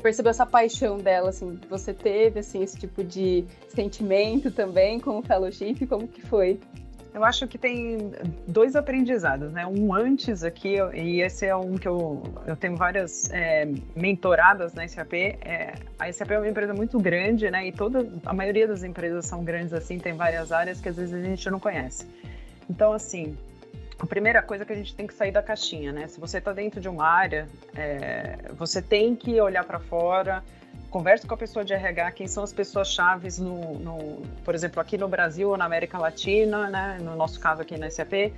percebeu 0.00 0.30
essa 0.30 0.46
paixão 0.46 0.96
dela, 0.96 1.28
assim, 1.28 1.60
você 1.68 1.92
teve, 1.92 2.40
assim, 2.40 2.62
esse 2.62 2.78
tipo 2.78 3.04
de 3.04 3.44
sentimento 3.68 4.50
também 4.50 4.98
com 4.98 5.18
o 5.18 5.22
fellowship, 5.22 5.86
como 5.86 6.08
que 6.08 6.22
foi? 6.22 6.58
Eu 7.14 7.24
acho 7.24 7.46
que 7.46 7.56
tem 7.56 8.10
dois 8.44 8.74
aprendizados, 8.74 9.52
né? 9.52 9.64
Um 9.64 9.94
antes 9.94 10.42
aqui, 10.42 10.78
e 10.92 11.20
esse 11.20 11.46
é 11.46 11.54
um 11.54 11.78
que 11.78 11.86
eu, 11.86 12.20
eu 12.44 12.56
tenho 12.56 12.74
várias 12.74 13.30
é, 13.30 13.68
mentoradas 13.94 14.74
na 14.74 14.86
SAP. 14.88 15.12
É, 15.12 15.74
a 15.96 16.12
SAP 16.12 16.32
é 16.32 16.38
uma 16.38 16.48
empresa 16.48 16.74
muito 16.74 16.98
grande, 16.98 17.48
né? 17.48 17.68
E 17.68 17.72
toda, 17.72 18.04
a 18.26 18.32
maioria 18.32 18.66
das 18.66 18.82
empresas 18.82 19.26
são 19.26 19.44
grandes 19.44 19.72
assim, 19.72 19.96
tem 19.96 20.14
várias 20.14 20.50
áreas 20.50 20.80
que 20.80 20.88
às 20.88 20.96
vezes 20.96 21.14
a 21.14 21.22
gente 21.22 21.48
não 21.48 21.60
conhece. 21.60 22.04
Então, 22.68 22.92
assim, 22.92 23.38
a 23.96 24.06
primeira 24.06 24.42
coisa 24.42 24.64
é 24.64 24.66
que 24.66 24.72
a 24.72 24.76
gente 24.76 24.96
tem 24.96 25.06
que 25.06 25.14
sair 25.14 25.30
da 25.30 25.40
caixinha, 25.40 25.92
né? 25.92 26.08
Se 26.08 26.18
você 26.18 26.38
está 26.38 26.52
dentro 26.52 26.80
de 26.80 26.88
uma 26.88 27.06
área, 27.06 27.46
é, 27.76 28.38
você 28.58 28.82
tem 28.82 29.14
que 29.14 29.40
olhar 29.40 29.62
para 29.62 29.78
fora, 29.78 30.42
converse 30.94 31.26
com 31.26 31.34
a 31.34 31.36
pessoa 31.36 31.64
de 31.64 31.72
RH, 31.72 32.12
quem 32.12 32.28
são 32.28 32.44
as 32.44 32.52
pessoas 32.52 32.86
chaves 32.86 33.36
no, 33.40 33.80
no, 33.80 34.22
por 34.44 34.54
exemplo, 34.54 34.80
aqui 34.80 34.96
no 34.96 35.08
Brasil 35.08 35.50
ou 35.50 35.56
na 35.56 35.64
América 35.64 35.98
Latina, 35.98 36.70
né? 36.70 36.98
No 37.02 37.16
nosso 37.16 37.40
caso 37.40 37.62
aqui 37.62 37.76
na 37.76 37.90
SAP, 37.90 38.32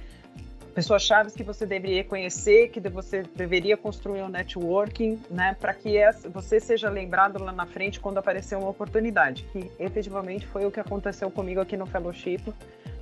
pessoas 0.74 1.02
chaves 1.02 1.34
que 1.34 1.42
você 1.42 1.66
deveria 1.66 2.02
conhecer, 2.02 2.70
que 2.70 2.80
você 2.88 3.24
deveria 3.34 3.76
construir 3.76 4.22
um 4.22 4.30
networking, 4.30 5.20
né? 5.30 5.54
Para 5.60 5.74
que 5.74 5.98
você 6.32 6.58
seja 6.58 6.88
lembrado 6.88 7.38
lá 7.44 7.52
na 7.52 7.66
frente 7.66 8.00
quando 8.00 8.16
aparecer 8.16 8.56
uma 8.56 8.70
oportunidade, 8.70 9.42
que 9.52 9.70
efetivamente 9.78 10.46
foi 10.46 10.64
o 10.64 10.70
que 10.70 10.80
aconteceu 10.80 11.30
comigo 11.30 11.60
aqui 11.60 11.76
no 11.76 11.84
Fellowship 11.84 12.54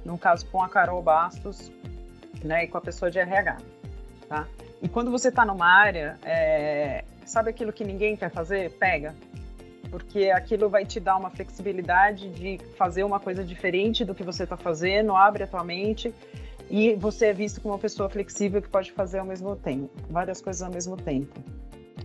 no 0.05 0.19
caso 0.19 0.45
com 0.47 0.61
a 0.61 0.69
Carol 0.69 1.01
Bastos, 1.01 1.71
né, 2.43 2.65
e 2.65 2.69
com 2.69 2.77
a 2.77 2.81
pessoa 2.81 3.09
de 3.09 3.21
RH, 3.21 3.59
tá? 4.29 4.49
E 4.83 4.89
quando 4.89 5.13
você 5.13 5.29
está 5.29 5.47
numa 5.47 5.67
área, 5.67 6.19
é, 6.25 7.05
sabe 7.25 7.51
aquilo 7.51 7.73
que 7.73 7.85
ninguém 7.85 8.17
quer 8.17 8.31
fazer? 8.31 8.71
Pega, 8.73 9.15
porque 9.95 10.29
aquilo 10.31 10.69
vai 10.69 10.85
te 10.85 10.99
dar 10.99 11.17
uma 11.17 11.31
flexibilidade 11.31 12.29
de 12.31 12.59
fazer 12.77 13.05
uma 13.05 13.21
coisa 13.21 13.45
diferente 13.45 14.05
do 14.05 14.13
que 14.13 14.25
você 14.25 14.43
está 14.43 14.57
fazendo, 14.57 15.15
abre 15.15 15.45
a 15.45 15.47
tua 15.47 15.63
mente 15.63 16.13
e 16.69 16.97
você 16.97 17.27
é 17.27 17.33
visto 17.33 17.61
como 17.61 17.75
uma 17.75 17.79
pessoa 17.79 18.11
flexível 18.11 18.61
que 18.61 18.69
pode 18.69 18.91
fazer 18.91 19.21
ao 19.21 19.25
mesmo 19.25 19.55
tempo, 19.55 19.89
várias 20.11 20.41
coisas 20.41 20.63
ao 20.63 20.73
mesmo 20.73 20.97
tempo. 20.97 21.33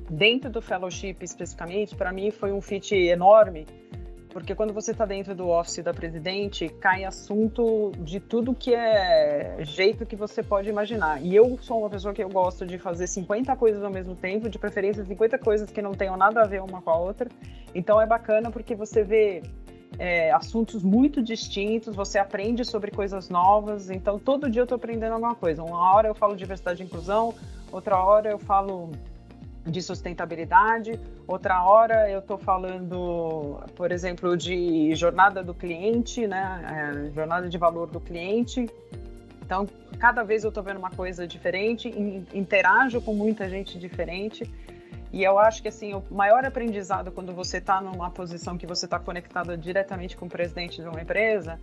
Dentro 0.07 0.51
do 0.51 0.61
fellowship 0.61 1.17
especificamente, 1.21 1.95
para 1.95 2.13
mim 2.13 2.29
foi 2.29 2.51
um 2.51 2.61
fit 2.61 2.93
enorme, 2.93 3.65
porque 4.29 4.53
quando 4.53 4.71
você 4.73 4.91
está 4.91 5.05
dentro 5.05 5.33
do 5.33 5.47
office 5.49 5.83
da 5.83 5.93
presidente, 5.93 6.69
cai 6.69 7.03
assunto 7.03 7.91
de 7.99 8.19
tudo 8.19 8.53
que 8.53 8.73
é 8.73 9.57
jeito 9.61 10.05
que 10.05 10.15
você 10.15 10.43
pode 10.43 10.69
imaginar. 10.69 11.21
E 11.21 11.35
eu 11.35 11.57
sou 11.61 11.79
uma 11.79 11.89
pessoa 11.89 12.13
que 12.13 12.23
eu 12.23 12.29
gosto 12.29 12.65
de 12.65 12.77
fazer 12.77 13.07
50 13.07 13.55
coisas 13.55 13.83
ao 13.83 13.89
mesmo 13.89 14.15
tempo, 14.15 14.47
de 14.47 14.59
preferência 14.59 15.03
50 15.03 15.37
coisas 15.39 15.71
que 15.71 15.81
não 15.81 15.93
tenham 15.93 16.15
nada 16.15 16.41
a 16.41 16.45
ver 16.45 16.61
uma 16.61 16.81
com 16.81 16.91
a 16.91 16.97
outra. 16.97 17.27
Então 17.73 17.99
é 17.99 18.05
bacana 18.05 18.51
porque 18.51 18.75
você 18.75 19.03
vê 19.03 19.41
é, 19.97 20.31
assuntos 20.31 20.83
muito 20.83 21.23
distintos, 21.23 21.95
você 21.95 22.19
aprende 22.19 22.63
sobre 22.63 22.91
coisas 22.91 23.29
novas. 23.29 23.89
Então 23.89 24.19
todo 24.19 24.49
dia 24.49 24.61
eu 24.61 24.65
estou 24.65 24.75
aprendendo 24.75 25.13
alguma 25.13 25.33
coisa. 25.33 25.63
Uma 25.63 25.91
hora 25.93 26.07
eu 26.07 26.13
falo 26.13 26.35
diversidade 26.35 26.83
e 26.83 26.85
inclusão, 26.85 27.33
outra 27.71 27.97
hora 27.97 28.29
eu 28.29 28.37
falo 28.37 28.91
de 29.65 29.81
sustentabilidade. 29.81 30.99
Outra 31.27 31.63
hora 31.63 32.09
eu 32.09 32.19
estou 32.19 32.37
falando, 32.37 33.61
por 33.75 33.91
exemplo, 33.91 34.35
de 34.35 34.93
jornada 34.95 35.43
do 35.43 35.53
cliente, 35.53 36.25
né? 36.27 37.05
É, 37.09 37.11
jornada 37.11 37.49
de 37.49 37.57
valor 37.57 37.87
do 37.87 37.99
cliente. 37.99 38.67
Então, 39.43 39.67
cada 39.99 40.23
vez 40.23 40.43
eu 40.43 40.49
estou 40.49 40.63
vendo 40.63 40.77
uma 40.77 40.91
coisa 40.91 41.27
diferente, 41.27 41.89
interajo 42.33 43.01
com 43.01 43.13
muita 43.13 43.49
gente 43.49 43.77
diferente. 43.79 44.49
E 45.11 45.23
eu 45.23 45.39
acho 45.39 45.61
que 45.61 45.67
assim, 45.67 45.93
o 45.93 46.03
maior 46.11 46.45
aprendizado 46.45 47.11
quando 47.11 47.33
você 47.33 47.57
está 47.57 47.81
numa 47.81 48.11
posição 48.11 48.57
que 48.57 48.67
você 48.67 48.85
está 48.85 48.99
conectado 48.99 49.57
diretamente 49.57 50.15
com 50.15 50.27
o 50.27 50.29
presidente 50.29 50.81
de 50.81 50.87
uma 50.87 51.01
empresa 51.01 51.59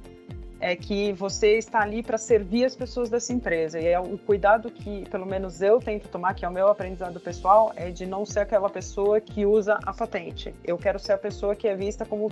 é 0.61 0.75
que 0.75 1.13
você 1.13 1.59
está 1.59 1.81
ali 1.81 2.03
para 2.03 2.17
servir 2.17 2.65
as 2.65 2.75
pessoas 2.75 3.11
dessa 3.11 3.33
empresa. 3.33 3.79
E 3.79 3.87
é 3.87 4.01
o 4.01 4.17
cuidado 4.19 4.71
que, 4.71 5.09
pelo 5.11 5.27
menos 5.27 5.61
eu 5.61 5.79
tento 5.81 6.09
tomar, 6.09 6.35
que 6.35 6.45
é 6.45 6.49
o 6.49 6.53
meu 6.53 6.69
aprendizado 6.69 7.21
pessoal, 7.21 7.73
é 7.77 7.91
de 7.91 8.07
não 8.07 8.25
ser 8.25 8.41
aquela 8.41 8.71
pessoa 8.71 9.21
que 9.21 9.45
usa 9.45 9.79
a 9.85 9.93
patente. 9.93 10.55
Eu 10.65 10.79
quero 10.79 10.99
ser 10.99 11.13
a 11.13 11.19
pessoa 11.19 11.55
que 11.55 11.69
é 11.69 11.75
vista 11.75 12.05
como 12.05 12.31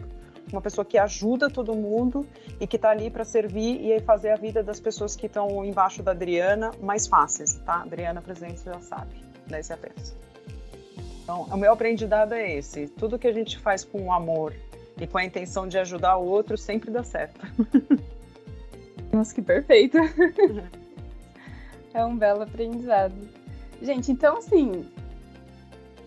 uma 0.53 0.61
pessoa 0.61 0.85
que 0.85 0.99
ajuda 0.99 1.51
todo 1.51 1.75
mundo 1.75 2.27
e 2.61 2.67
que 2.67 2.77
está 2.77 2.91
ali 2.91 3.11
para 3.11 3.25
servir 3.25 3.81
e 3.85 4.01
fazer 4.01 4.31
a 4.31 4.37
vida 4.37 4.63
das 4.63 4.79
pessoas 4.79 5.17
que 5.17 5.27
estão 5.27 5.65
embaixo 5.65 6.03
da 6.03 6.13
Adriana 6.13 6.71
mais 6.81 7.07
fáceis, 7.07 7.55
tá? 7.65 7.83
Adriana, 7.83 8.21
presidente, 8.21 8.63
já 8.65 8.81
sabe, 8.81 9.11
da 9.47 9.63
SAPS. 9.63 10.15
Então, 11.23 11.43
o 11.51 11.57
meu 11.57 11.73
aprendizado 11.73 12.35
é 12.35 12.53
esse. 12.53 12.87
Tudo 12.87 13.19
que 13.19 13.27
a 13.27 13.33
gente 13.33 13.59
faz 13.59 13.83
com 13.83 14.13
amor 14.13 14.55
e 15.01 15.07
com 15.07 15.19
a 15.19 15.25
intenção 15.25 15.67
de 15.67 15.79
ajudar 15.79 16.17
o 16.19 16.27
outro 16.27 16.57
sempre 16.57 16.91
dá 16.91 17.03
certo. 17.03 17.41
Nossa, 19.15 19.33
que 19.33 19.43
perfeito. 19.43 19.97
é 21.95 22.05
um 22.05 22.17
belo 22.17 22.43
aprendizado. 22.43 23.15
Gente, 23.81 24.11
então 24.11 24.39
assim, 24.39 24.85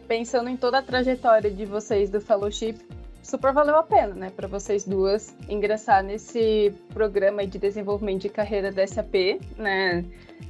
pensando 0.09 0.49
em 0.49 0.57
toda 0.57 0.79
a 0.79 0.81
trajetória 0.81 1.49
de 1.49 1.65
vocês 1.65 2.09
do 2.09 2.19
fellowship, 2.19 2.75
super 3.23 3.53
valeu 3.53 3.77
a 3.77 3.83
pena, 3.83 4.13
né, 4.13 4.29
para 4.35 4.45
vocês 4.47 4.83
duas 4.83 5.33
ingressar 5.47 6.03
nesse 6.03 6.73
programa 6.93 7.47
de 7.47 7.57
desenvolvimento 7.57 8.23
de 8.23 8.29
carreira 8.29 8.73
da 8.73 8.85
SAP, 8.85 9.39
né, 9.57 10.03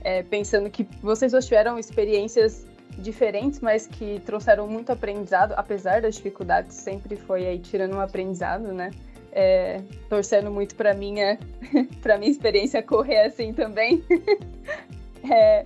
é, 0.04 0.24
pensando 0.24 0.68
que 0.68 0.84
vocês 1.00 1.34
duas 1.34 1.46
tiveram 1.46 1.78
experiências 1.78 2.66
diferentes, 2.98 3.60
mas 3.60 3.86
que 3.86 4.20
trouxeram 4.26 4.68
muito 4.68 4.92
aprendizado, 4.92 5.54
apesar 5.56 6.02
das 6.02 6.16
dificuldades, 6.16 6.76
sempre 6.76 7.16
foi 7.16 7.46
aí 7.46 7.60
tirando 7.60 7.96
um 7.96 8.02
aprendizado, 8.02 8.74
né? 8.74 8.90
É, 9.38 9.84
torcendo 10.10 10.50
muito 10.50 10.76
para 10.76 10.96
minha 10.96 11.38
para 12.02 12.18
minha 12.18 12.32
experiência 12.32 12.82
correr 12.82 13.22
assim 13.22 13.54
também. 13.54 14.04
é, 15.32 15.64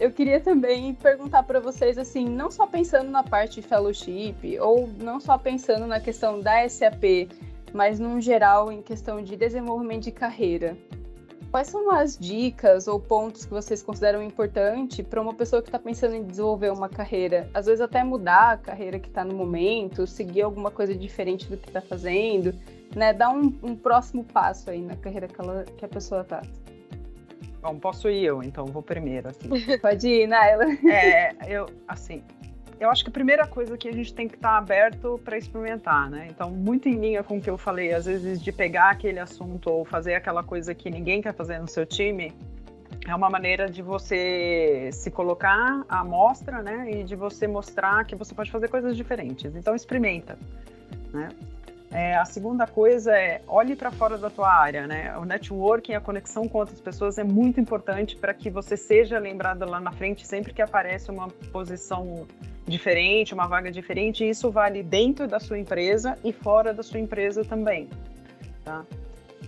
eu 0.00 0.10
queria 0.10 0.40
também 0.40 0.92
perguntar 0.94 1.44
para 1.44 1.60
vocês 1.60 1.96
assim, 1.96 2.28
não 2.28 2.50
só 2.50 2.66
pensando 2.66 3.08
na 3.08 3.22
parte 3.22 3.60
de 3.60 3.62
fellowship 3.62 4.58
ou 4.60 4.88
não 4.98 5.20
só 5.20 5.38
pensando 5.38 5.86
na 5.86 6.00
questão 6.00 6.40
da 6.40 6.68
SAP, 6.68 7.30
mas 7.72 8.00
no 8.00 8.20
geral 8.20 8.72
em 8.72 8.82
questão 8.82 9.22
de 9.22 9.36
desenvolvimento 9.36 10.02
de 10.02 10.10
carreira. 10.10 10.76
Quais 11.52 11.68
são 11.68 11.90
as 11.90 12.18
dicas 12.18 12.88
ou 12.88 12.98
pontos 12.98 13.44
que 13.44 13.52
vocês 13.52 13.82
consideram 13.82 14.22
importante 14.22 15.02
para 15.02 15.20
uma 15.20 15.34
pessoa 15.34 15.62
que 15.62 15.68
está 15.68 15.78
pensando 15.78 16.16
em 16.16 16.24
desenvolver 16.24 16.72
uma 16.72 16.88
carreira? 16.88 17.48
Às 17.54 17.66
vezes 17.66 17.82
até 17.82 18.02
mudar 18.02 18.52
a 18.52 18.56
carreira 18.56 18.98
que 18.98 19.08
está 19.08 19.22
no 19.22 19.34
momento, 19.34 20.06
seguir 20.06 20.42
alguma 20.42 20.70
coisa 20.70 20.94
diferente 20.94 21.48
do 21.48 21.58
que 21.58 21.68
está 21.68 21.82
fazendo 21.82 22.54
né, 22.94 23.12
dar 23.12 23.30
um, 23.30 23.52
um, 23.62 23.76
próximo 23.76 24.24
passo 24.24 24.70
aí 24.70 24.82
na 24.82 24.96
carreira 24.96 25.28
que, 25.28 25.40
ela, 25.40 25.64
que 25.76 25.84
a 25.84 25.88
pessoa 25.88 26.24
tá. 26.24 26.42
Bom, 27.60 27.78
posso 27.78 28.08
ir 28.08 28.24
eu, 28.24 28.42
então 28.42 28.66
vou 28.66 28.82
primeiro. 28.82 29.28
Assim. 29.28 29.48
Pode 29.80 30.08
ir, 30.08 30.26
Naila. 30.26 30.64
É, 30.90 31.30
eu, 31.46 31.66
assim, 31.86 32.22
eu 32.82 32.90
acho 32.90 33.04
que 33.04 33.10
a 33.10 33.12
primeira 33.12 33.46
coisa 33.46 33.78
que 33.78 33.88
a 33.88 33.92
gente 33.92 34.12
tem 34.12 34.26
que 34.26 34.34
estar 34.34 34.50
tá 34.50 34.58
aberto 34.58 35.20
para 35.24 35.38
experimentar, 35.38 36.10
né? 36.10 36.26
Então, 36.28 36.50
muito 36.50 36.88
em 36.88 36.96
linha 36.96 37.22
com 37.22 37.38
o 37.38 37.40
que 37.40 37.48
eu 37.48 37.56
falei, 37.56 37.94
às 37.94 38.06
vezes 38.06 38.42
de 38.42 38.50
pegar 38.50 38.90
aquele 38.90 39.20
assunto 39.20 39.70
ou 39.70 39.84
fazer 39.84 40.14
aquela 40.14 40.42
coisa 40.42 40.74
que 40.74 40.90
ninguém 40.90 41.22
quer 41.22 41.32
fazer 41.32 41.60
no 41.60 41.68
seu 41.68 41.86
time, 41.86 42.32
é 43.06 43.14
uma 43.14 43.30
maneira 43.30 43.68
de 43.70 43.82
você 43.82 44.90
se 44.92 45.12
colocar 45.12 45.84
à 45.88 46.04
mostra, 46.04 46.60
né? 46.60 46.90
E 46.90 47.04
de 47.04 47.14
você 47.14 47.46
mostrar 47.46 48.04
que 48.04 48.16
você 48.16 48.34
pode 48.34 48.50
fazer 48.50 48.66
coisas 48.66 48.96
diferentes. 48.96 49.54
Então, 49.54 49.76
experimenta, 49.76 50.36
né? 51.12 51.28
É, 51.92 52.16
a 52.16 52.24
segunda 52.24 52.66
coisa 52.66 53.14
é 53.14 53.42
olhe 53.46 53.76
para 53.76 53.90
fora 53.90 54.16
da 54.16 54.30
tua 54.30 54.50
área, 54.50 54.86
né? 54.86 55.14
O 55.18 55.26
networking, 55.26 55.92
a 55.92 56.00
conexão 56.00 56.48
com 56.48 56.58
outras 56.58 56.80
pessoas 56.80 57.18
é 57.18 57.24
muito 57.24 57.60
importante 57.60 58.16
para 58.16 58.32
que 58.32 58.48
você 58.48 58.78
seja 58.78 59.18
lembrado 59.18 59.66
lá 59.66 59.78
na 59.78 59.92
frente 59.92 60.26
sempre 60.26 60.54
que 60.54 60.62
aparece 60.62 61.10
uma 61.10 61.28
posição 61.52 62.26
diferente, 62.66 63.34
uma 63.34 63.46
vaga 63.46 63.70
diferente. 63.70 64.26
Isso 64.26 64.50
vale 64.50 64.82
dentro 64.82 65.28
da 65.28 65.38
sua 65.38 65.58
empresa 65.58 66.18
e 66.24 66.32
fora 66.32 66.72
da 66.72 66.82
sua 66.82 66.98
empresa 66.98 67.44
também, 67.44 67.90
tá? 68.64 68.86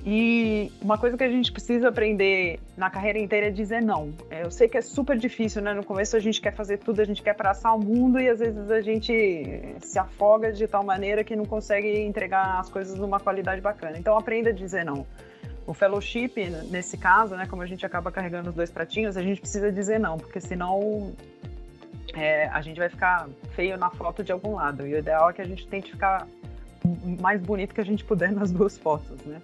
E 0.07 0.71
uma 0.83 0.99
coisa 0.99 1.17
que 1.17 1.25
a 1.25 1.31
gente 1.31 1.51
precisa 1.51 1.89
aprender 1.89 2.61
na 2.77 2.91
carreira 2.91 3.19
inteira 3.19 3.47
é 3.47 3.51
dizer 3.51 3.81
não. 3.81 4.13
É, 4.31 4.43
eu 4.45 4.51
sei 4.51 4.69
que 4.69 4.77
é 4.77 4.83
super 4.83 5.17
difícil, 5.17 5.63
né? 5.63 5.73
No 5.73 5.83
começo 5.83 6.15
a 6.15 6.21
gente 6.21 6.43
quer 6.43 6.53
fazer 6.53 6.77
tudo, 6.77 7.01
a 7.01 7.05
gente 7.05 7.23
quer 7.23 7.31
abraçar 7.31 7.75
o 7.75 7.83
mundo 7.83 8.21
e 8.21 8.29
às 8.29 8.39
vezes 8.39 8.71
a 8.71 8.83
gente 8.83 9.75
se 9.81 9.99
afoga 9.99 10.53
de 10.53 10.69
tal 10.69 10.85
maneira 10.85 11.25
que 11.25 11.35
não 11.35 11.47
consegue 11.47 12.03
entregar 12.03 12.61
as 12.61 12.69
coisas 12.69 12.99
numa 12.99 13.19
qualidade 13.19 13.63
bacana. 13.63 13.97
Então 13.97 14.19
aprenda 14.19 14.51
a 14.51 14.53
dizer 14.53 14.85
não. 14.85 15.07
O 15.67 15.73
fellowship, 15.73 16.35
nesse 16.71 16.99
caso, 16.99 17.35
né, 17.35 17.47
como 17.47 17.63
a 17.63 17.67
gente 17.67 17.87
acaba 17.87 18.13
carregando 18.13 18.51
os 18.51 18.55
dois 18.55 18.71
pratinhos, 18.71 19.17
a 19.17 19.23
gente 19.23 19.41
precisa 19.41 19.73
dizer 19.73 19.99
não, 19.99 20.19
porque 20.19 20.39
senão 20.39 21.15
é, 22.13 22.49
a 22.49 22.61
gente 22.61 22.77
vai 22.79 22.91
ficar 22.91 23.27
feio 23.55 23.79
na 23.79 23.89
foto 23.89 24.23
de 24.23 24.33
algum 24.33 24.57
lado. 24.57 24.87
E 24.87 24.93
o 24.93 24.99
ideal 24.99 25.31
é 25.31 25.33
que 25.33 25.41
a 25.41 25.47
gente 25.47 25.67
tente 25.67 25.93
ficar 25.93 26.29
mais 27.19 27.41
bonito 27.41 27.75
que 27.75 27.81
a 27.81 27.85
gente 27.85 28.05
puder 28.05 28.31
nas 28.37 28.51
duas 28.51 28.77
fotos, 28.77 29.19
né? 29.25 29.41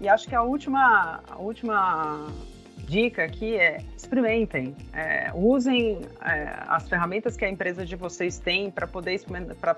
E 0.00 0.08
acho 0.08 0.28
que 0.28 0.34
a 0.34 0.42
última, 0.42 1.20
a 1.28 1.36
última 1.38 2.26
dica 2.88 3.24
aqui 3.24 3.56
é 3.56 3.78
experimentem, 3.96 4.74
é, 4.92 5.30
usem 5.34 6.00
é, 6.22 6.62
as 6.66 6.88
ferramentas 6.88 7.36
que 7.36 7.44
a 7.44 7.48
empresa 7.48 7.84
de 7.84 7.96
vocês 7.96 8.38
tem 8.38 8.70
para 8.70 8.86
poder, 8.86 9.20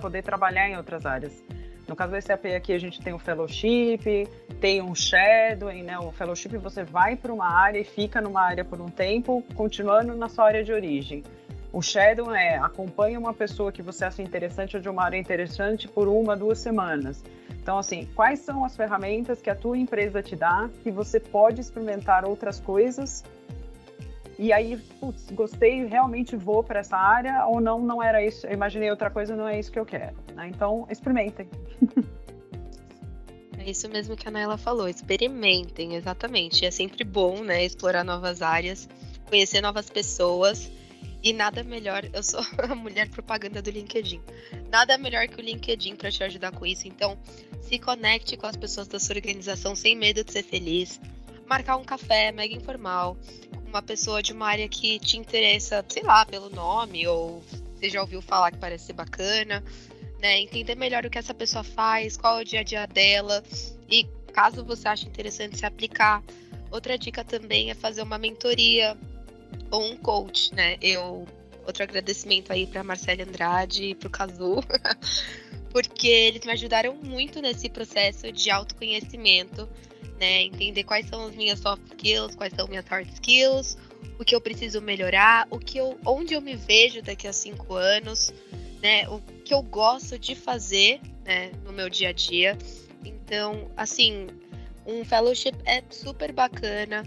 poder 0.00 0.22
trabalhar 0.22 0.68
em 0.68 0.76
outras 0.76 1.04
áreas. 1.04 1.42
No 1.88 1.96
caso 1.96 2.12
do 2.12 2.22
SAP 2.22 2.46
aqui 2.56 2.72
a 2.72 2.78
gente 2.78 3.00
tem 3.00 3.12
o 3.12 3.18
fellowship, 3.18 4.28
tem 4.60 4.80
um 4.80 4.94
shadowing, 4.94 5.82
né? 5.82 5.98
O 5.98 6.12
fellowship 6.12 6.56
você 6.56 6.84
vai 6.84 7.16
para 7.16 7.32
uma 7.32 7.48
área 7.48 7.80
e 7.80 7.84
fica 7.84 8.20
numa 8.20 8.42
área 8.42 8.64
por 8.64 8.80
um 8.80 8.88
tempo, 8.88 9.44
continuando 9.56 10.14
na 10.14 10.28
sua 10.28 10.46
área 10.46 10.62
de 10.62 10.72
origem. 10.72 11.24
O 11.72 11.80
shadow 11.80 12.34
é 12.34 12.56
acompanha 12.56 13.18
uma 13.18 13.32
pessoa 13.32 13.70
que 13.70 13.80
você 13.80 14.04
acha 14.04 14.22
interessante 14.22 14.76
ou 14.76 14.82
de 14.82 14.88
uma 14.88 15.04
área 15.04 15.16
interessante 15.16 15.86
por 15.86 16.08
uma, 16.08 16.36
duas 16.36 16.58
semanas. 16.58 17.22
Então, 17.50 17.78
assim, 17.78 18.08
quais 18.14 18.40
são 18.40 18.64
as 18.64 18.76
ferramentas 18.76 19.40
que 19.40 19.48
a 19.48 19.54
tua 19.54 19.78
empresa 19.78 20.22
te 20.22 20.34
dá 20.34 20.68
que 20.82 20.90
você 20.90 21.20
pode 21.20 21.60
experimentar 21.60 22.24
outras 22.24 22.58
coisas? 22.58 23.22
E 24.36 24.52
aí, 24.52 24.78
putz, 24.98 25.30
gostei, 25.30 25.84
realmente 25.84 26.34
vou 26.34 26.64
para 26.64 26.80
essa 26.80 26.96
área 26.96 27.46
ou 27.46 27.60
não, 27.60 27.78
não 27.78 28.02
era 28.02 28.24
isso, 28.24 28.46
eu 28.46 28.54
imaginei 28.54 28.90
outra 28.90 29.10
coisa, 29.10 29.36
não 29.36 29.46
é 29.46 29.58
isso 29.58 29.70
que 29.70 29.78
eu 29.78 29.84
quero. 29.84 30.16
Né? 30.34 30.48
Então, 30.48 30.86
experimentem. 30.90 31.48
É 33.58 33.70
isso 33.70 33.90
mesmo 33.90 34.16
que 34.16 34.26
a 34.26 34.30
Naila 34.30 34.56
falou, 34.56 34.88
experimentem, 34.88 35.94
exatamente. 35.94 36.64
É 36.64 36.70
sempre 36.70 37.04
bom, 37.04 37.42
né, 37.42 37.62
explorar 37.62 38.02
novas 38.02 38.40
áreas, 38.40 38.88
conhecer 39.28 39.60
novas 39.60 39.90
pessoas 39.90 40.72
e 41.22 41.32
nada 41.32 41.62
melhor, 41.62 42.08
eu 42.12 42.22
sou 42.22 42.40
a 42.58 42.74
mulher 42.74 43.08
propaganda 43.08 43.60
do 43.60 43.70
LinkedIn. 43.70 44.20
Nada 44.70 44.96
melhor 44.96 45.28
que 45.28 45.40
o 45.40 45.44
LinkedIn 45.44 45.96
para 45.96 46.10
te 46.10 46.22
ajudar 46.24 46.52
com 46.52 46.64
isso. 46.64 46.88
Então, 46.88 47.18
se 47.60 47.78
conecte 47.78 48.36
com 48.36 48.46
as 48.46 48.56
pessoas 48.56 48.88
da 48.88 48.98
sua 48.98 49.16
organização 49.16 49.74
sem 49.74 49.96
medo 49.96 50.24
de 50.24 50.32
ser 50.32 50.42
feliz. 50.42 51.00
marcar 51.46 51.76
um 51.76 51.84
café 51.84 52.32
mega 52.32 52.54
informal 52.54 53.16
com 53.54 53.68
uma 53.68 53.82
pessoa 53.82 54.22
de 54.22 54.32
uma 54.32 54.46
área 54.46 54.68
que 54.68 54.98
te 54.98 55.18
interessa, 55.18 55.84
sei 55.88 56.02
lá, 56.02 56.24
pelo 56.24 56.48
nome, 56.48 57.06
ou 57.06 57.42
você 57.74 57.90
já 57.90 58.00
ouviu 58.00 58.22
falar 58.22 58.50
que 58.52 58.58
parece 58.58 58.86
ser 58.86 58.92
bacana, 58.94 59.62
né? 60.20 60.40
Entender 60.40 60.74
melhor 60.74 61.04
o 61.04 61.10
que 61.10 61.18
essa 61.18 61.34
pessoa 61.34 61.64
faz, 61.64 62.16
qual 62.16 62.38
é 62.38 62.42
o 62.42 62.44
dia 62.44 62.60
a 62.60 62.62
dia 62.62 62.86
dela, 62.86 63.42
e 63.90 64.06
caso 64.32 64.64
você 64.64 64.88
ache 64.88 65.06
interessante 65.06 65.58
se 65.58 65.66
aplicar. 65.66 66.22
Outra 66.70 66.96
dica 66.96 67.24
também 67.24 67.70
é 67.70 67.74
fazer 67.74 68.02
uma 68.02 68.16
mentoria 68.16 68.96
ou 69.70 69.84
um 69.84 69.96
coach, 69.96 70.54
né? 70.54 70.76
Eu 70.80 71.26
outro 71.66 71.82
agradecimento 71.82 72.52
aí 72.52 72.66
para 72.66 72.82
Marcela 72.82 73.22
Andrade 73.22 73.84
e 73.84 73.94
para 73.94 74.08
o 74.08 74.10
Cazu, 74.10 74.56
porque 75.70 76.08
eles 76.08 76.44
me 76.44 76.52
ajudaram 76.52 76.94
muito 76.96 77.40
nesse 77.40 77.68
processo 77.68 78.30
de 78.32 78.50
autoconhecimento, 78.50 79.68
né? 80.18 80.42
Entender 80.42 80.84
quais 80.84 81.06
são 81.06 81.26
as 81.26 81.34
minhas 81.34 81.58
soft 81.60 81.82
skills, 81.92 82.34
quais 82.34 82.52
são 82.54 82.66
minhas 82.66 82.86
hard 82.86 83.08
skills, 83.12 83.76
o 84.18 84.24
que 84.24 84.34
eu 84.34 84.40
preciso 84.40 84.80
melhorar, 84.80 85.46
o 85.50 85.58
que 85.58 85.78
eu, 85.78 85.98
onde 86.04 86.34
eu 86.34 86.40
me 86.40 86.56
vejo 86.56 87.02
daqui 87.02 87.26
a 87.28 87.32
cinco 87.32 87.74
anos, 87.74 88.32
né? 88.82 89.08
O 89.08 89.20
que 89.44 89.54
eu 89.54 89.62
gosto 89.62 90.18
de 90.18 90.34
fazer, 90.34 91.00
né? 91.24 91.52
No 91.64 91.72
meu 91.72 91.88
dia 91.88 92.08
a 92.08 92.12
dia. 92.12 92.58
Então, 93.04 93.70
assim, 93.76 94.26
um 94.86 95.04
fellowship 95.04 95.54
é 95.64 95.82
super 95.88 96.32
bacana. 96.32 97.04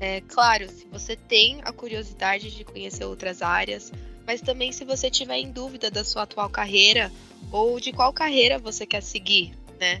É 0.00 0.22
claro, 0.22 0.66
se 0.68 0.86
você 0.86 1.14
tem 1.14 1.60
a 1.62 1.72
curiosidade 1.72 2.50
de 2.50 2.64
conhecer 2.64 3.04
outras 3.04 3.42
áreas, 3.42 3.92
mas 4.26 4.40
também 4.40 4.72
se 4.72 4.84
você 4.84 5.10
tiver 5.10 5.36
em 5.36 5.52
dúvida 5.52 5.90
da 5.90 6.02
sua 6.02 6.22
atual 6.22 6.48
carreira 6.48 7.12
ou 7.52 7.78
de 7.78 7.92
qual 7.92 8.12
carreira 8.12 8.58
você 8.58 8.86
quer 8.86 9.02
seguir, 9.02 9.52
né? 9.78 10.00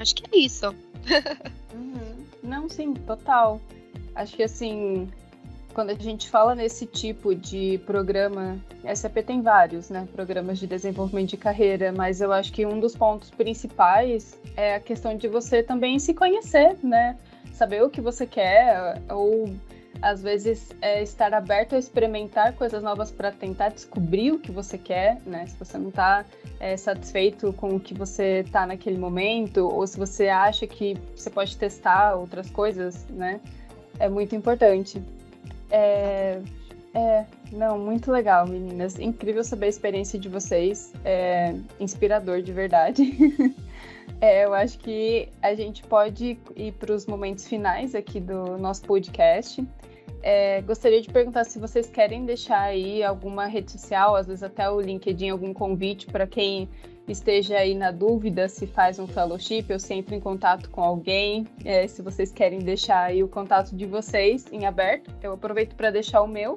Acho 0.00 0.16
que 0.16 0.24
é 0.34 0.38
isso. 0.38 0.66
uhum. 1.72 2.26
Não, 2.42 2.68
sim, 2.68 2.92
total. 2.92 3.60
Acho 4.16 4.34
que 4.34 4.42
assim, 4.42 5.08
quando 5.72 5.90
a 5.90 5.94
gente 5.94 6.28
fala 6.28 6.54
nesse 6.54 6.86
tipo 6.86 7.34
de 7.34 7.78
programa, 7.86 8.58
SAP 8.94 9.18
tem 9.18 9.42
vários, 9.42 9.90
né, 9.90 10.08
programas 10.12 10.58
de 10.58 10.66
desenvolvimento 10.66 11.30
de 11.30 11.36
carreira, 11.36 11.92
mas 11.92 12.20
eu 12.20 12.32
acho 12.32 12.52
que 12.52 12.66
um 12.66 12.80
dos 12.80 12.96
pontos 12.96 13.30
principais 13.30 14.38
é 14.56 14.74
a 14.74 14.80
questão 14.80 15.16
de 15.16 15.28
você 15.28 15.62
também 15.62 15.98
se 15.98 16.12
conhecer, 16.12 16.76
né, 16.82 17.16
saber 17.62 17.80
o 17.84 17.88
que 17.88 18.00
você 18.00 18.26
quer 18.26 19.00
ou 19.08 19.54
às 20.00 20.20
vezes 20.20 20.74
é 20.80 21.00
estar 21.00 21.32
aberto 21.32 21.76
a 21.76 21.78
experimentar 21.78 22.54
coisas 22.54 22.82
novas 22.82 23.12
para 23.12 23.30
tentar 23.30 23.68
descobrir 23.68 24.32
o 24.32 24.38
que 24.40 24.50
você 24.50 24.76
quer, 24.76 25.20
né? 25.24 25.46
Se 25.46 25.56
você 25.56 25.78
não 25.78 25.90
está 25.90 26.24
é, 26.58 26.76
satisfeito 26.76 27.52
com 27.52 27.76
o 27.76 27.78
que 27.78 27.94
você 27.94 28.40
está 28.40 28.66
naquele 28.66 28.98
momento, 28.98 29.68
ou 29.68 29.86
se 29.86 29.96
você 29.96 30.28
acha 30.28 30.66
que 30.66 30.96
você 31.14 31.30
pode 31.30 31.56
testar 31.56 32.16
outras 32.16 32.50
coisas, 32.50 33.06
né? 33.10 33.40
É 34.00 34.08
muito 34.08 34.34
importante. 34.34 35.00
É, 35.70 36.40
é, 36.94 37.24
não, 37.52 37.78
muito 37.78 38.10
legal, 38.10 38.44
meninas. 38.48 38.98
Incrível 38.98 39.44
saber 39.44 39.66
a 39.66 39.68
experiência 39.68 40.18
de 40.18 40.28
vocês. 40.28 40.92
É 41.04 41.54
inspirador 41.78 42.42
de 42.42 42.52
verdade. 42.52 43.04
É, 44.22 44.44
eu 44.44 44.54
acho 44.54 44.78
que 44.78 45.28
a 45.42 45.52
gente 45.52 45.82
pode 45.82 46.38
ir 46.54 46.72
para 46.74 46.94
os 46.94 47.06
momentos 47.06 47.48
finais 47.48 47.92
aqui 47.92 48.20
do 48.20 48.56
nosso 48.56 48.82
podcast. 48.82 49.66
É, 50.22 50.60
gostaria 50.60 51.02
de 51.02 51.10
perguntar 51.10 51.42
se 51.42 51.58
vocês 51.58 51.88
querem 51.88 52.24
deixar 52.24 52.60
aí 52.60 53.02
alguma 53.02 53.46
rede 53.46 53.72
social, 53.72 54.14
às 54.14 54.28
vezes 54.28 54.44
até 54.44 54.70
o 54.70 54.80
LinkedIn, 54.80 55.30
algum 55.30 55.52
convite 55.52 56.06
para 56.06 56.24
quem 56.24 56.68
esteja 57.08 57.56
aí 57.56 57.74
na 57.74 57.90
dúvida 57.90 58.48
se 58.48 58.64
faz 58.64 59.00
um 59.00 59.08
fellowship 59.08 59.66
ou 59.72 59.78
se 59.80 59.92
entra 59.92 60.14
em 60.14 60.20
contato 60.20 60.70
com 60.70 60.82
alguém, 60.82 61.44
é, 61.64 61.88
se 61.88 62.00
vocês 62.00 62.30
querem 62.30 62.60
deixar 62.60 63.06
aí 63.06 63.24
o 63.24 63.28
contato 63.28 63.74
de 63.74 63.86
vocês 63.86 64.46
em 64.52 64.66
aberto. 64.66 65.12
Eu 65.20 65.32
aproveito 65.32 65.74
para 65.74 65.90
deixar 65.90 66.22
o 66.22 66.28
meu. 66.28 66.56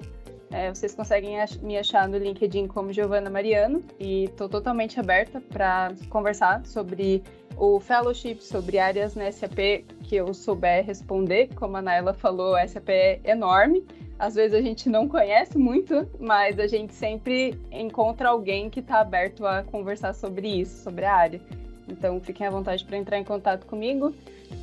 É, 0.52 0.74
vocês 0.74 0.94
conseguem 0.94 1.42
ach 1.42 1.58
me 1.62 1.78
achar 1.78 2.08
no 2.08 2.18
LinkedIn 2.18 2.68
como 2.68 2.94
Giovana 2.94 3.30
Mariano 3.30 3.82
e 4.00 4.26
estou 4.26 4.48
totalmente 4.48 5.00
aberta 5.00 5.42
para 5.42 5.92
conversar 6.10 6.66
sobre 6.66 7.24
o 7.58 7.80
fellowship 7.80 8.42
sobre 8.42 8.78
áreas 8.78 9.16
na 9.16 9.32
SAP 9.32 9.86
que 10.04 10.16
eu 10.16 10.34
souber 10.34 10.86
responder. 10.86 11.50
Como 11.56 11.78
a 11.78 11.82
Naila 11.82 12.14
falou, 12.14 12.56
a 12.56 12.68
SAP 12.68 12.90
é 12.90 13.20
enorme. 13.24 13.84
Às 14.18 14.36
vezes 14.36 14.54
a 14.54 14.62
gente 14.62 14.88
não 14.88 15.10
conhece 15.10 15.58
muito, 15.58 16.08
mas 16.20 16.58
a 16.58 16.68
gente 16.68 16.94
sempre 16.94 17.60
encontra 17.72 18.30
alguém 18.30 18.70
que 18.70 18.80
está 18.80 19.02
aberto 19.02 19.46
a 19.46 19.64
conversar 19.64 20.14
sobre 20.14 20.48
isso, 20.48 20.84
sobre 20.84 21.06
a 21.06 21.14
área. 21.14 21.42
Então 21.88 22.20
fiquem 22.22 22.48
à 22.48 22.50
vontade 22.50 22.84
para 22.86 22.98
entrar 22.98 23.18
em 23.18 23.24
contato 23.24 23.66
comigo. 23.66 24.14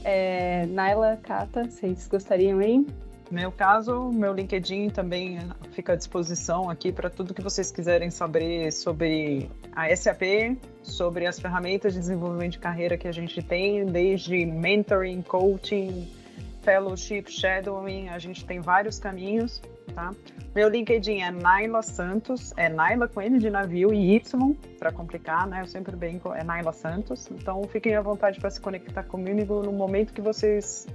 É, 0.05 0.67
Naila, 0.67 1.19
Kata, 1.23 1.65
vocês 1.65 2.09
gostariam 2.09 2.59
aí? 2.61 2.85
Meu 3.33 3.51
caso, 3.51 4.11
meu 4.13 4.35
LinkedIn 4.35 4.91
também 4.91 5.39
fica 5.71 5.95
à 5.95 5.97
disposição 5.97 6.69
aqui 6.69 6.93
para 6.93 7.09
tudo 7.09 7.33
que 7.33 7.41
vocês 7.41 7.73
quiserem 7.73 8.11
saber 8.11 8.71
sobre 8.71 9.51
a 9.75 9.95
SAP, 9.97 10.59
sobre 10.83 11.27
as 11.27 11.41
ferramentas 11.41 11.95
de 11.95 12.01
desenvolvimento 12.01 12.53
de 12.53 12.59
carreira 12.59 12.99
que 12.99 13.09
a 13.09 13.13
gente 13.13 13.43
tem, 13.43 13.87
desde 13.87 14.45
mentoring, 14.45 15.23
coaching, 15.23 16.13
fellowship, 16.61 17.25
shadowing, 17.29 18.11
a 18.11 18.19
gente 18.19 18.45
tem 18.45 18.61
vários 18.61 18.99
caminhos, 18.99 19.63
tá? 19.95 20.11
Meu 20.55 20.69
LinkedIn 20.69 21.23
é 21.23 21.31
Naila 21.31 21.81
Santos, 21.81 22.53
é 22.59 22.69
Naila 22.69 23.09
com 23.09 23.23
N 23.23 23.39
de 23.39 23.49
navio 23.49 23.95
e 23.95 24.15
Y, 24.15 24.55
para 24.79 24.93
complicar, 24.93 25.47
né? 25.47 25.63
Eu 25.63 25.67
sempre 25.67 25.97
brinco, 25.97 26.35
é 26.35 26.45
Naila 26.45 26.73
Santos. 26.73 27.31
Então 27.31 27.63
fiquem 27.65 27.97
à 27.97 28.03
vontade 28.03 28.39
para 28.39 28.51
se 28.51 28.61
conectar 28.61 29.05
comigo 29.05 29.63
no 29.63 29.73
momento 29.73 30.13
que 30.13 30.21
vocês 30.21 30.87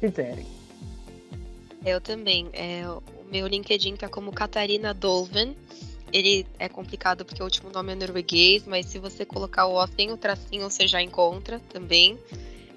quiserem. 0.00 0.55
Eu 1.86 2.00
também. 2.00 2.48
É, 2.52 2.82
o 2.88 3.00
meu 3.30 3.46
LinkedIn 3.46 3.94
tá 3.94 4.08
como 4.08 4.32
Catarina 4.32 4.92
Dolven. 4.92 5.56
Ele 6.12 6.44
é 6.58 6.68
complicado 6.68 7.24
porque 7.24 7.40
o 7.40 7.44
último 7.44 7.70
nome 7.70 7.92
é 7.92 7.94
norueguês, 7.94 8.64
mas 8.66 8.86
se 8.86 8.98
você 8.98 9.24
colocar 9.24 9.66
o 9.66 9.74
O 9.74 9.86
sem 9.86 10.10
o 10.10 10.16
tracinho, 10.16 10.68
você 10.68 10.88
já 10.88 11.00
encontra 11.00 11.60
também. 11.68 12.18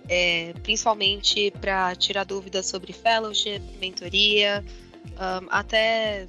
É, 0.08 0.54
principalmente 0.62 1.52
para 1.60 1.96
tirar 1.96 2.24
dúvidas 2.24 2.68
sobre 2.68 2.94
fellowship, 2.94 3.62
mentoria, 3.80 4.64
um, 5.06 5.48
até 5.50 6.28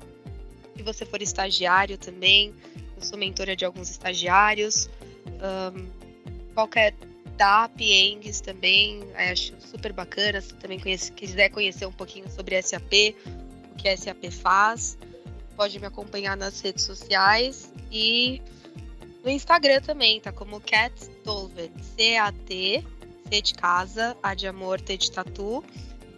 se 0.75 0.83
você 0.83 1.05
for 1.05 1.21
estagiário 1.21 1.99
também. 1.99 2.55
Eu 2.97 3.03
sou 3.03 3.19
mentora 3.19 3.55
de 3.55 3.65
alguns 3.65 3.91
estagiários. 3.91 4.89
Um, 5.27 5.87
qualquer 6.55 6.95
da 7.41 7.71
Piengues 7.71 8.43
também, 8.43 9.01
acho 9.15 9.59
super 9.61 9.95
bacana. 9.95 10.43
Se 10.43 10.53
também 10.57 10.79
conhece, 10.79 11.11
quiser 11.11 11.49
conhecer 11.49 11.87
um 11.87 11.93
pouquinho 11.93 12.31
sobre 12.31 12.61
SAP, 12.61 13.17
o 13.73 13.77
que 13.77 13.89
a 13.89 13.97
SAP 13.97 14.31
faz, 14.31 14.99
pode 15.57 15.81
me 15.81 15.87
acompanhar 15.87 16.37
nas 16.37 16.61
redes 16.61 16.85
sociais 16.85 17.73
e 17.91 18.43
no 19.25 19.31
Instagram 19.31 19.81
também, 19.81 20.21
tá 20.21 20.31
como 20.31 20.61
Cat 20.61 20.93
Dolven, 21.25 21.73
C-A-T, 21.97 22.85
C 23.31 23.41
de 23.41 23.55
casa, 23.55 24.15
A 24.23 24.35
de 24.35 24.47
amor, 24.47 24.79
T 24.79 24.99
de 24.99 25.11
tatu, 25.11 25.65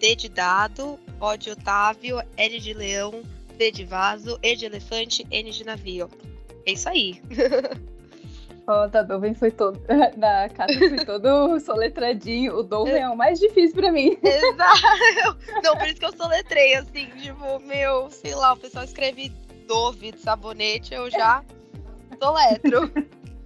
D 0.00 0.16
de 0.16 0.28
dado, 0.28 0.98
O 1.20 1.36
de 1.36 1.52
Otávio, 1.52 2.20
L 2.36 2.58
de 2.58 2.74
leão, 2.74 3.22
V 3.56 3.70
de 3.70 3.84
vaso, 3.84 4.40
E 4.42 4.56
de 4.56 4.64
elefante, 4.64 5.24
N 5.30 5.52
de 5.52 5.62
navio. 5.62 6.10
É 6.66 6.72
isso 6.72 6.88
aí. 6.88 7.22
O 8.66 8.86
da 8.86 9.02
Dolven 9.02 9.34
foi 9.34 9.50
todo. 9.50 9.80
Da 10.16 10.48
Cata 10.48 10.72
foi 10.72 11.04
todo 11.04 11.58
soletradinho. 11.60 12.58
O 12.58 12.62
Dolven 12.62 13.02
é 13.02 13.08
o 13.08 13.16
mais 13.16 13.40
difícil 13.40 13.74
pra 13.74 13.90
mim. 13.90 14.16
Exato. 14.22 15.38
Não, 15.62 15.76
por 15.76 15.88
isso 15.88 15.96
que 15.98 16.06
eu 16.06 16.16
soletrei, 16.16 16.74
assim, 16.74 17.06
tipo, 17.16 17.58
meu, 17.60 18.10
sei 18.10 18.34
lá, 18.34 18.52
o 18.52 18.56
pessoal 18.56 18.84
escreve 18.84 19.32
Dove 19.66 20.12
de 20.12 20.18
sabonete, 20.18 20.94
eu 20.94 21.10
já 21.10 21.42
soletro. 22.20 22.92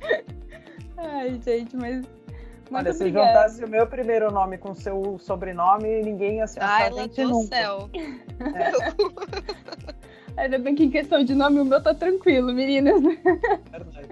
Ai, 0.96 1.40
gente, 1.44 1.76
mas. 1.76 2.04
Muito 2.68 2.88
Olha, 2.88 2.92
se 2.92 3.06
juntasse 3.06 3.64
o 3.64 3.68
meu 3.68 3.86
primeiro 3.86 4.30
nome 4.32 4.58
com 4.58 4.72
o 4.72 4.74
seu 4.74 5.18
sobrenome, 5.20 6.02
ninguém 6.02 6.38
ia 6.38 6.44
acertar 6.44 6.80
Ai, 6.80 6.88
a 6.88 6.90
gente 6.90 7.22
do 7.22 7.28
nunca. 7.28 7.56
céu. 7.56 7.88
É. 7.94 8.72
Ainda 10.36 10.58
bem 10.58 10.74
que 10.74 10.84
em 10.84 10.90
questão 10.90 11.24
de 11.24 11.34
nome 11.34 11.60
o 11.60 11.64
meu 11.64 11.82
tá 11.82 11.94
tranquilo, 11.94 12.52
meninas. 12.52 13.00
Verdade. 13.02 14.08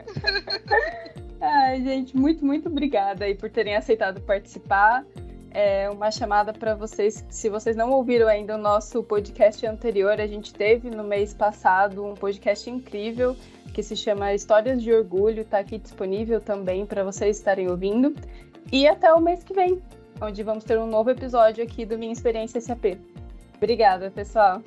Ai, 1.40 1.82
gente, 1.82 2.16
muito, 2.16 2.44
muito 2.44 2.68
obrigada 2.68 3.26
aí 3.26 3.34
por 3.34 3.50
terem 3.50 3.76
aceitado 3.76 4.20
participar. 4.22 5.04
É 5.50 5.88
uma 5.90 6.10
chamada 6.10 6.52
para 6.52 6.74
vocês, 6.74 7.24
se 7.28 7.48
vocês 7.48 7.76
não 7.76 7.92
ouviram 7.92 8.26
ainda 8.26 8.56
o 8.56 8.58
nosso 8.58 9.02
podcast 9.04 9.64
anterior, 9.66 10.20
a 10.20 10.26
gente 10.26 10.52
teve 10.52 10.90
no 10.90 11.04
mês 11.04 11.32
passado 11.32 12.04
um 12.04 12.14
podcast 12.14 12.68
incrível 12.68 13.37
que 13.74 13.82
se 13.82 13.96
chama 13.96 14.32
Histórias 14.32 14.82
de 14.82 14.92
Orgulho, 14.92 15.42
está 15.42 15.58
aqui 15.58 15.78
disponível 15.78 16.40
também 16.40 16.87
para 16.87 17.04
vocês 17.04 17.37
estarem 17.37 17.68
ouvindo. 17.68 18.14
E 18.72 18.87
até 18.87 19.12
o 19.12 19.20
mês 19.20 19.44
que 19.44 19.52
vem, 19.52 19.82
onde 20.20 20.42
vamos 20.42 20.64
ter 20.64 20.78
um 20.78 20.87
novo 20.87 21.10
episódio 21.10 21.62
aqui 21.62 21.84
do 21.84 21.98
Minha 21.98 22.12
Experiência 22.12 22.60
SAP. 22.60 22.96
Obrigada, 23.56 24.10
pessoal. 24.10 24.62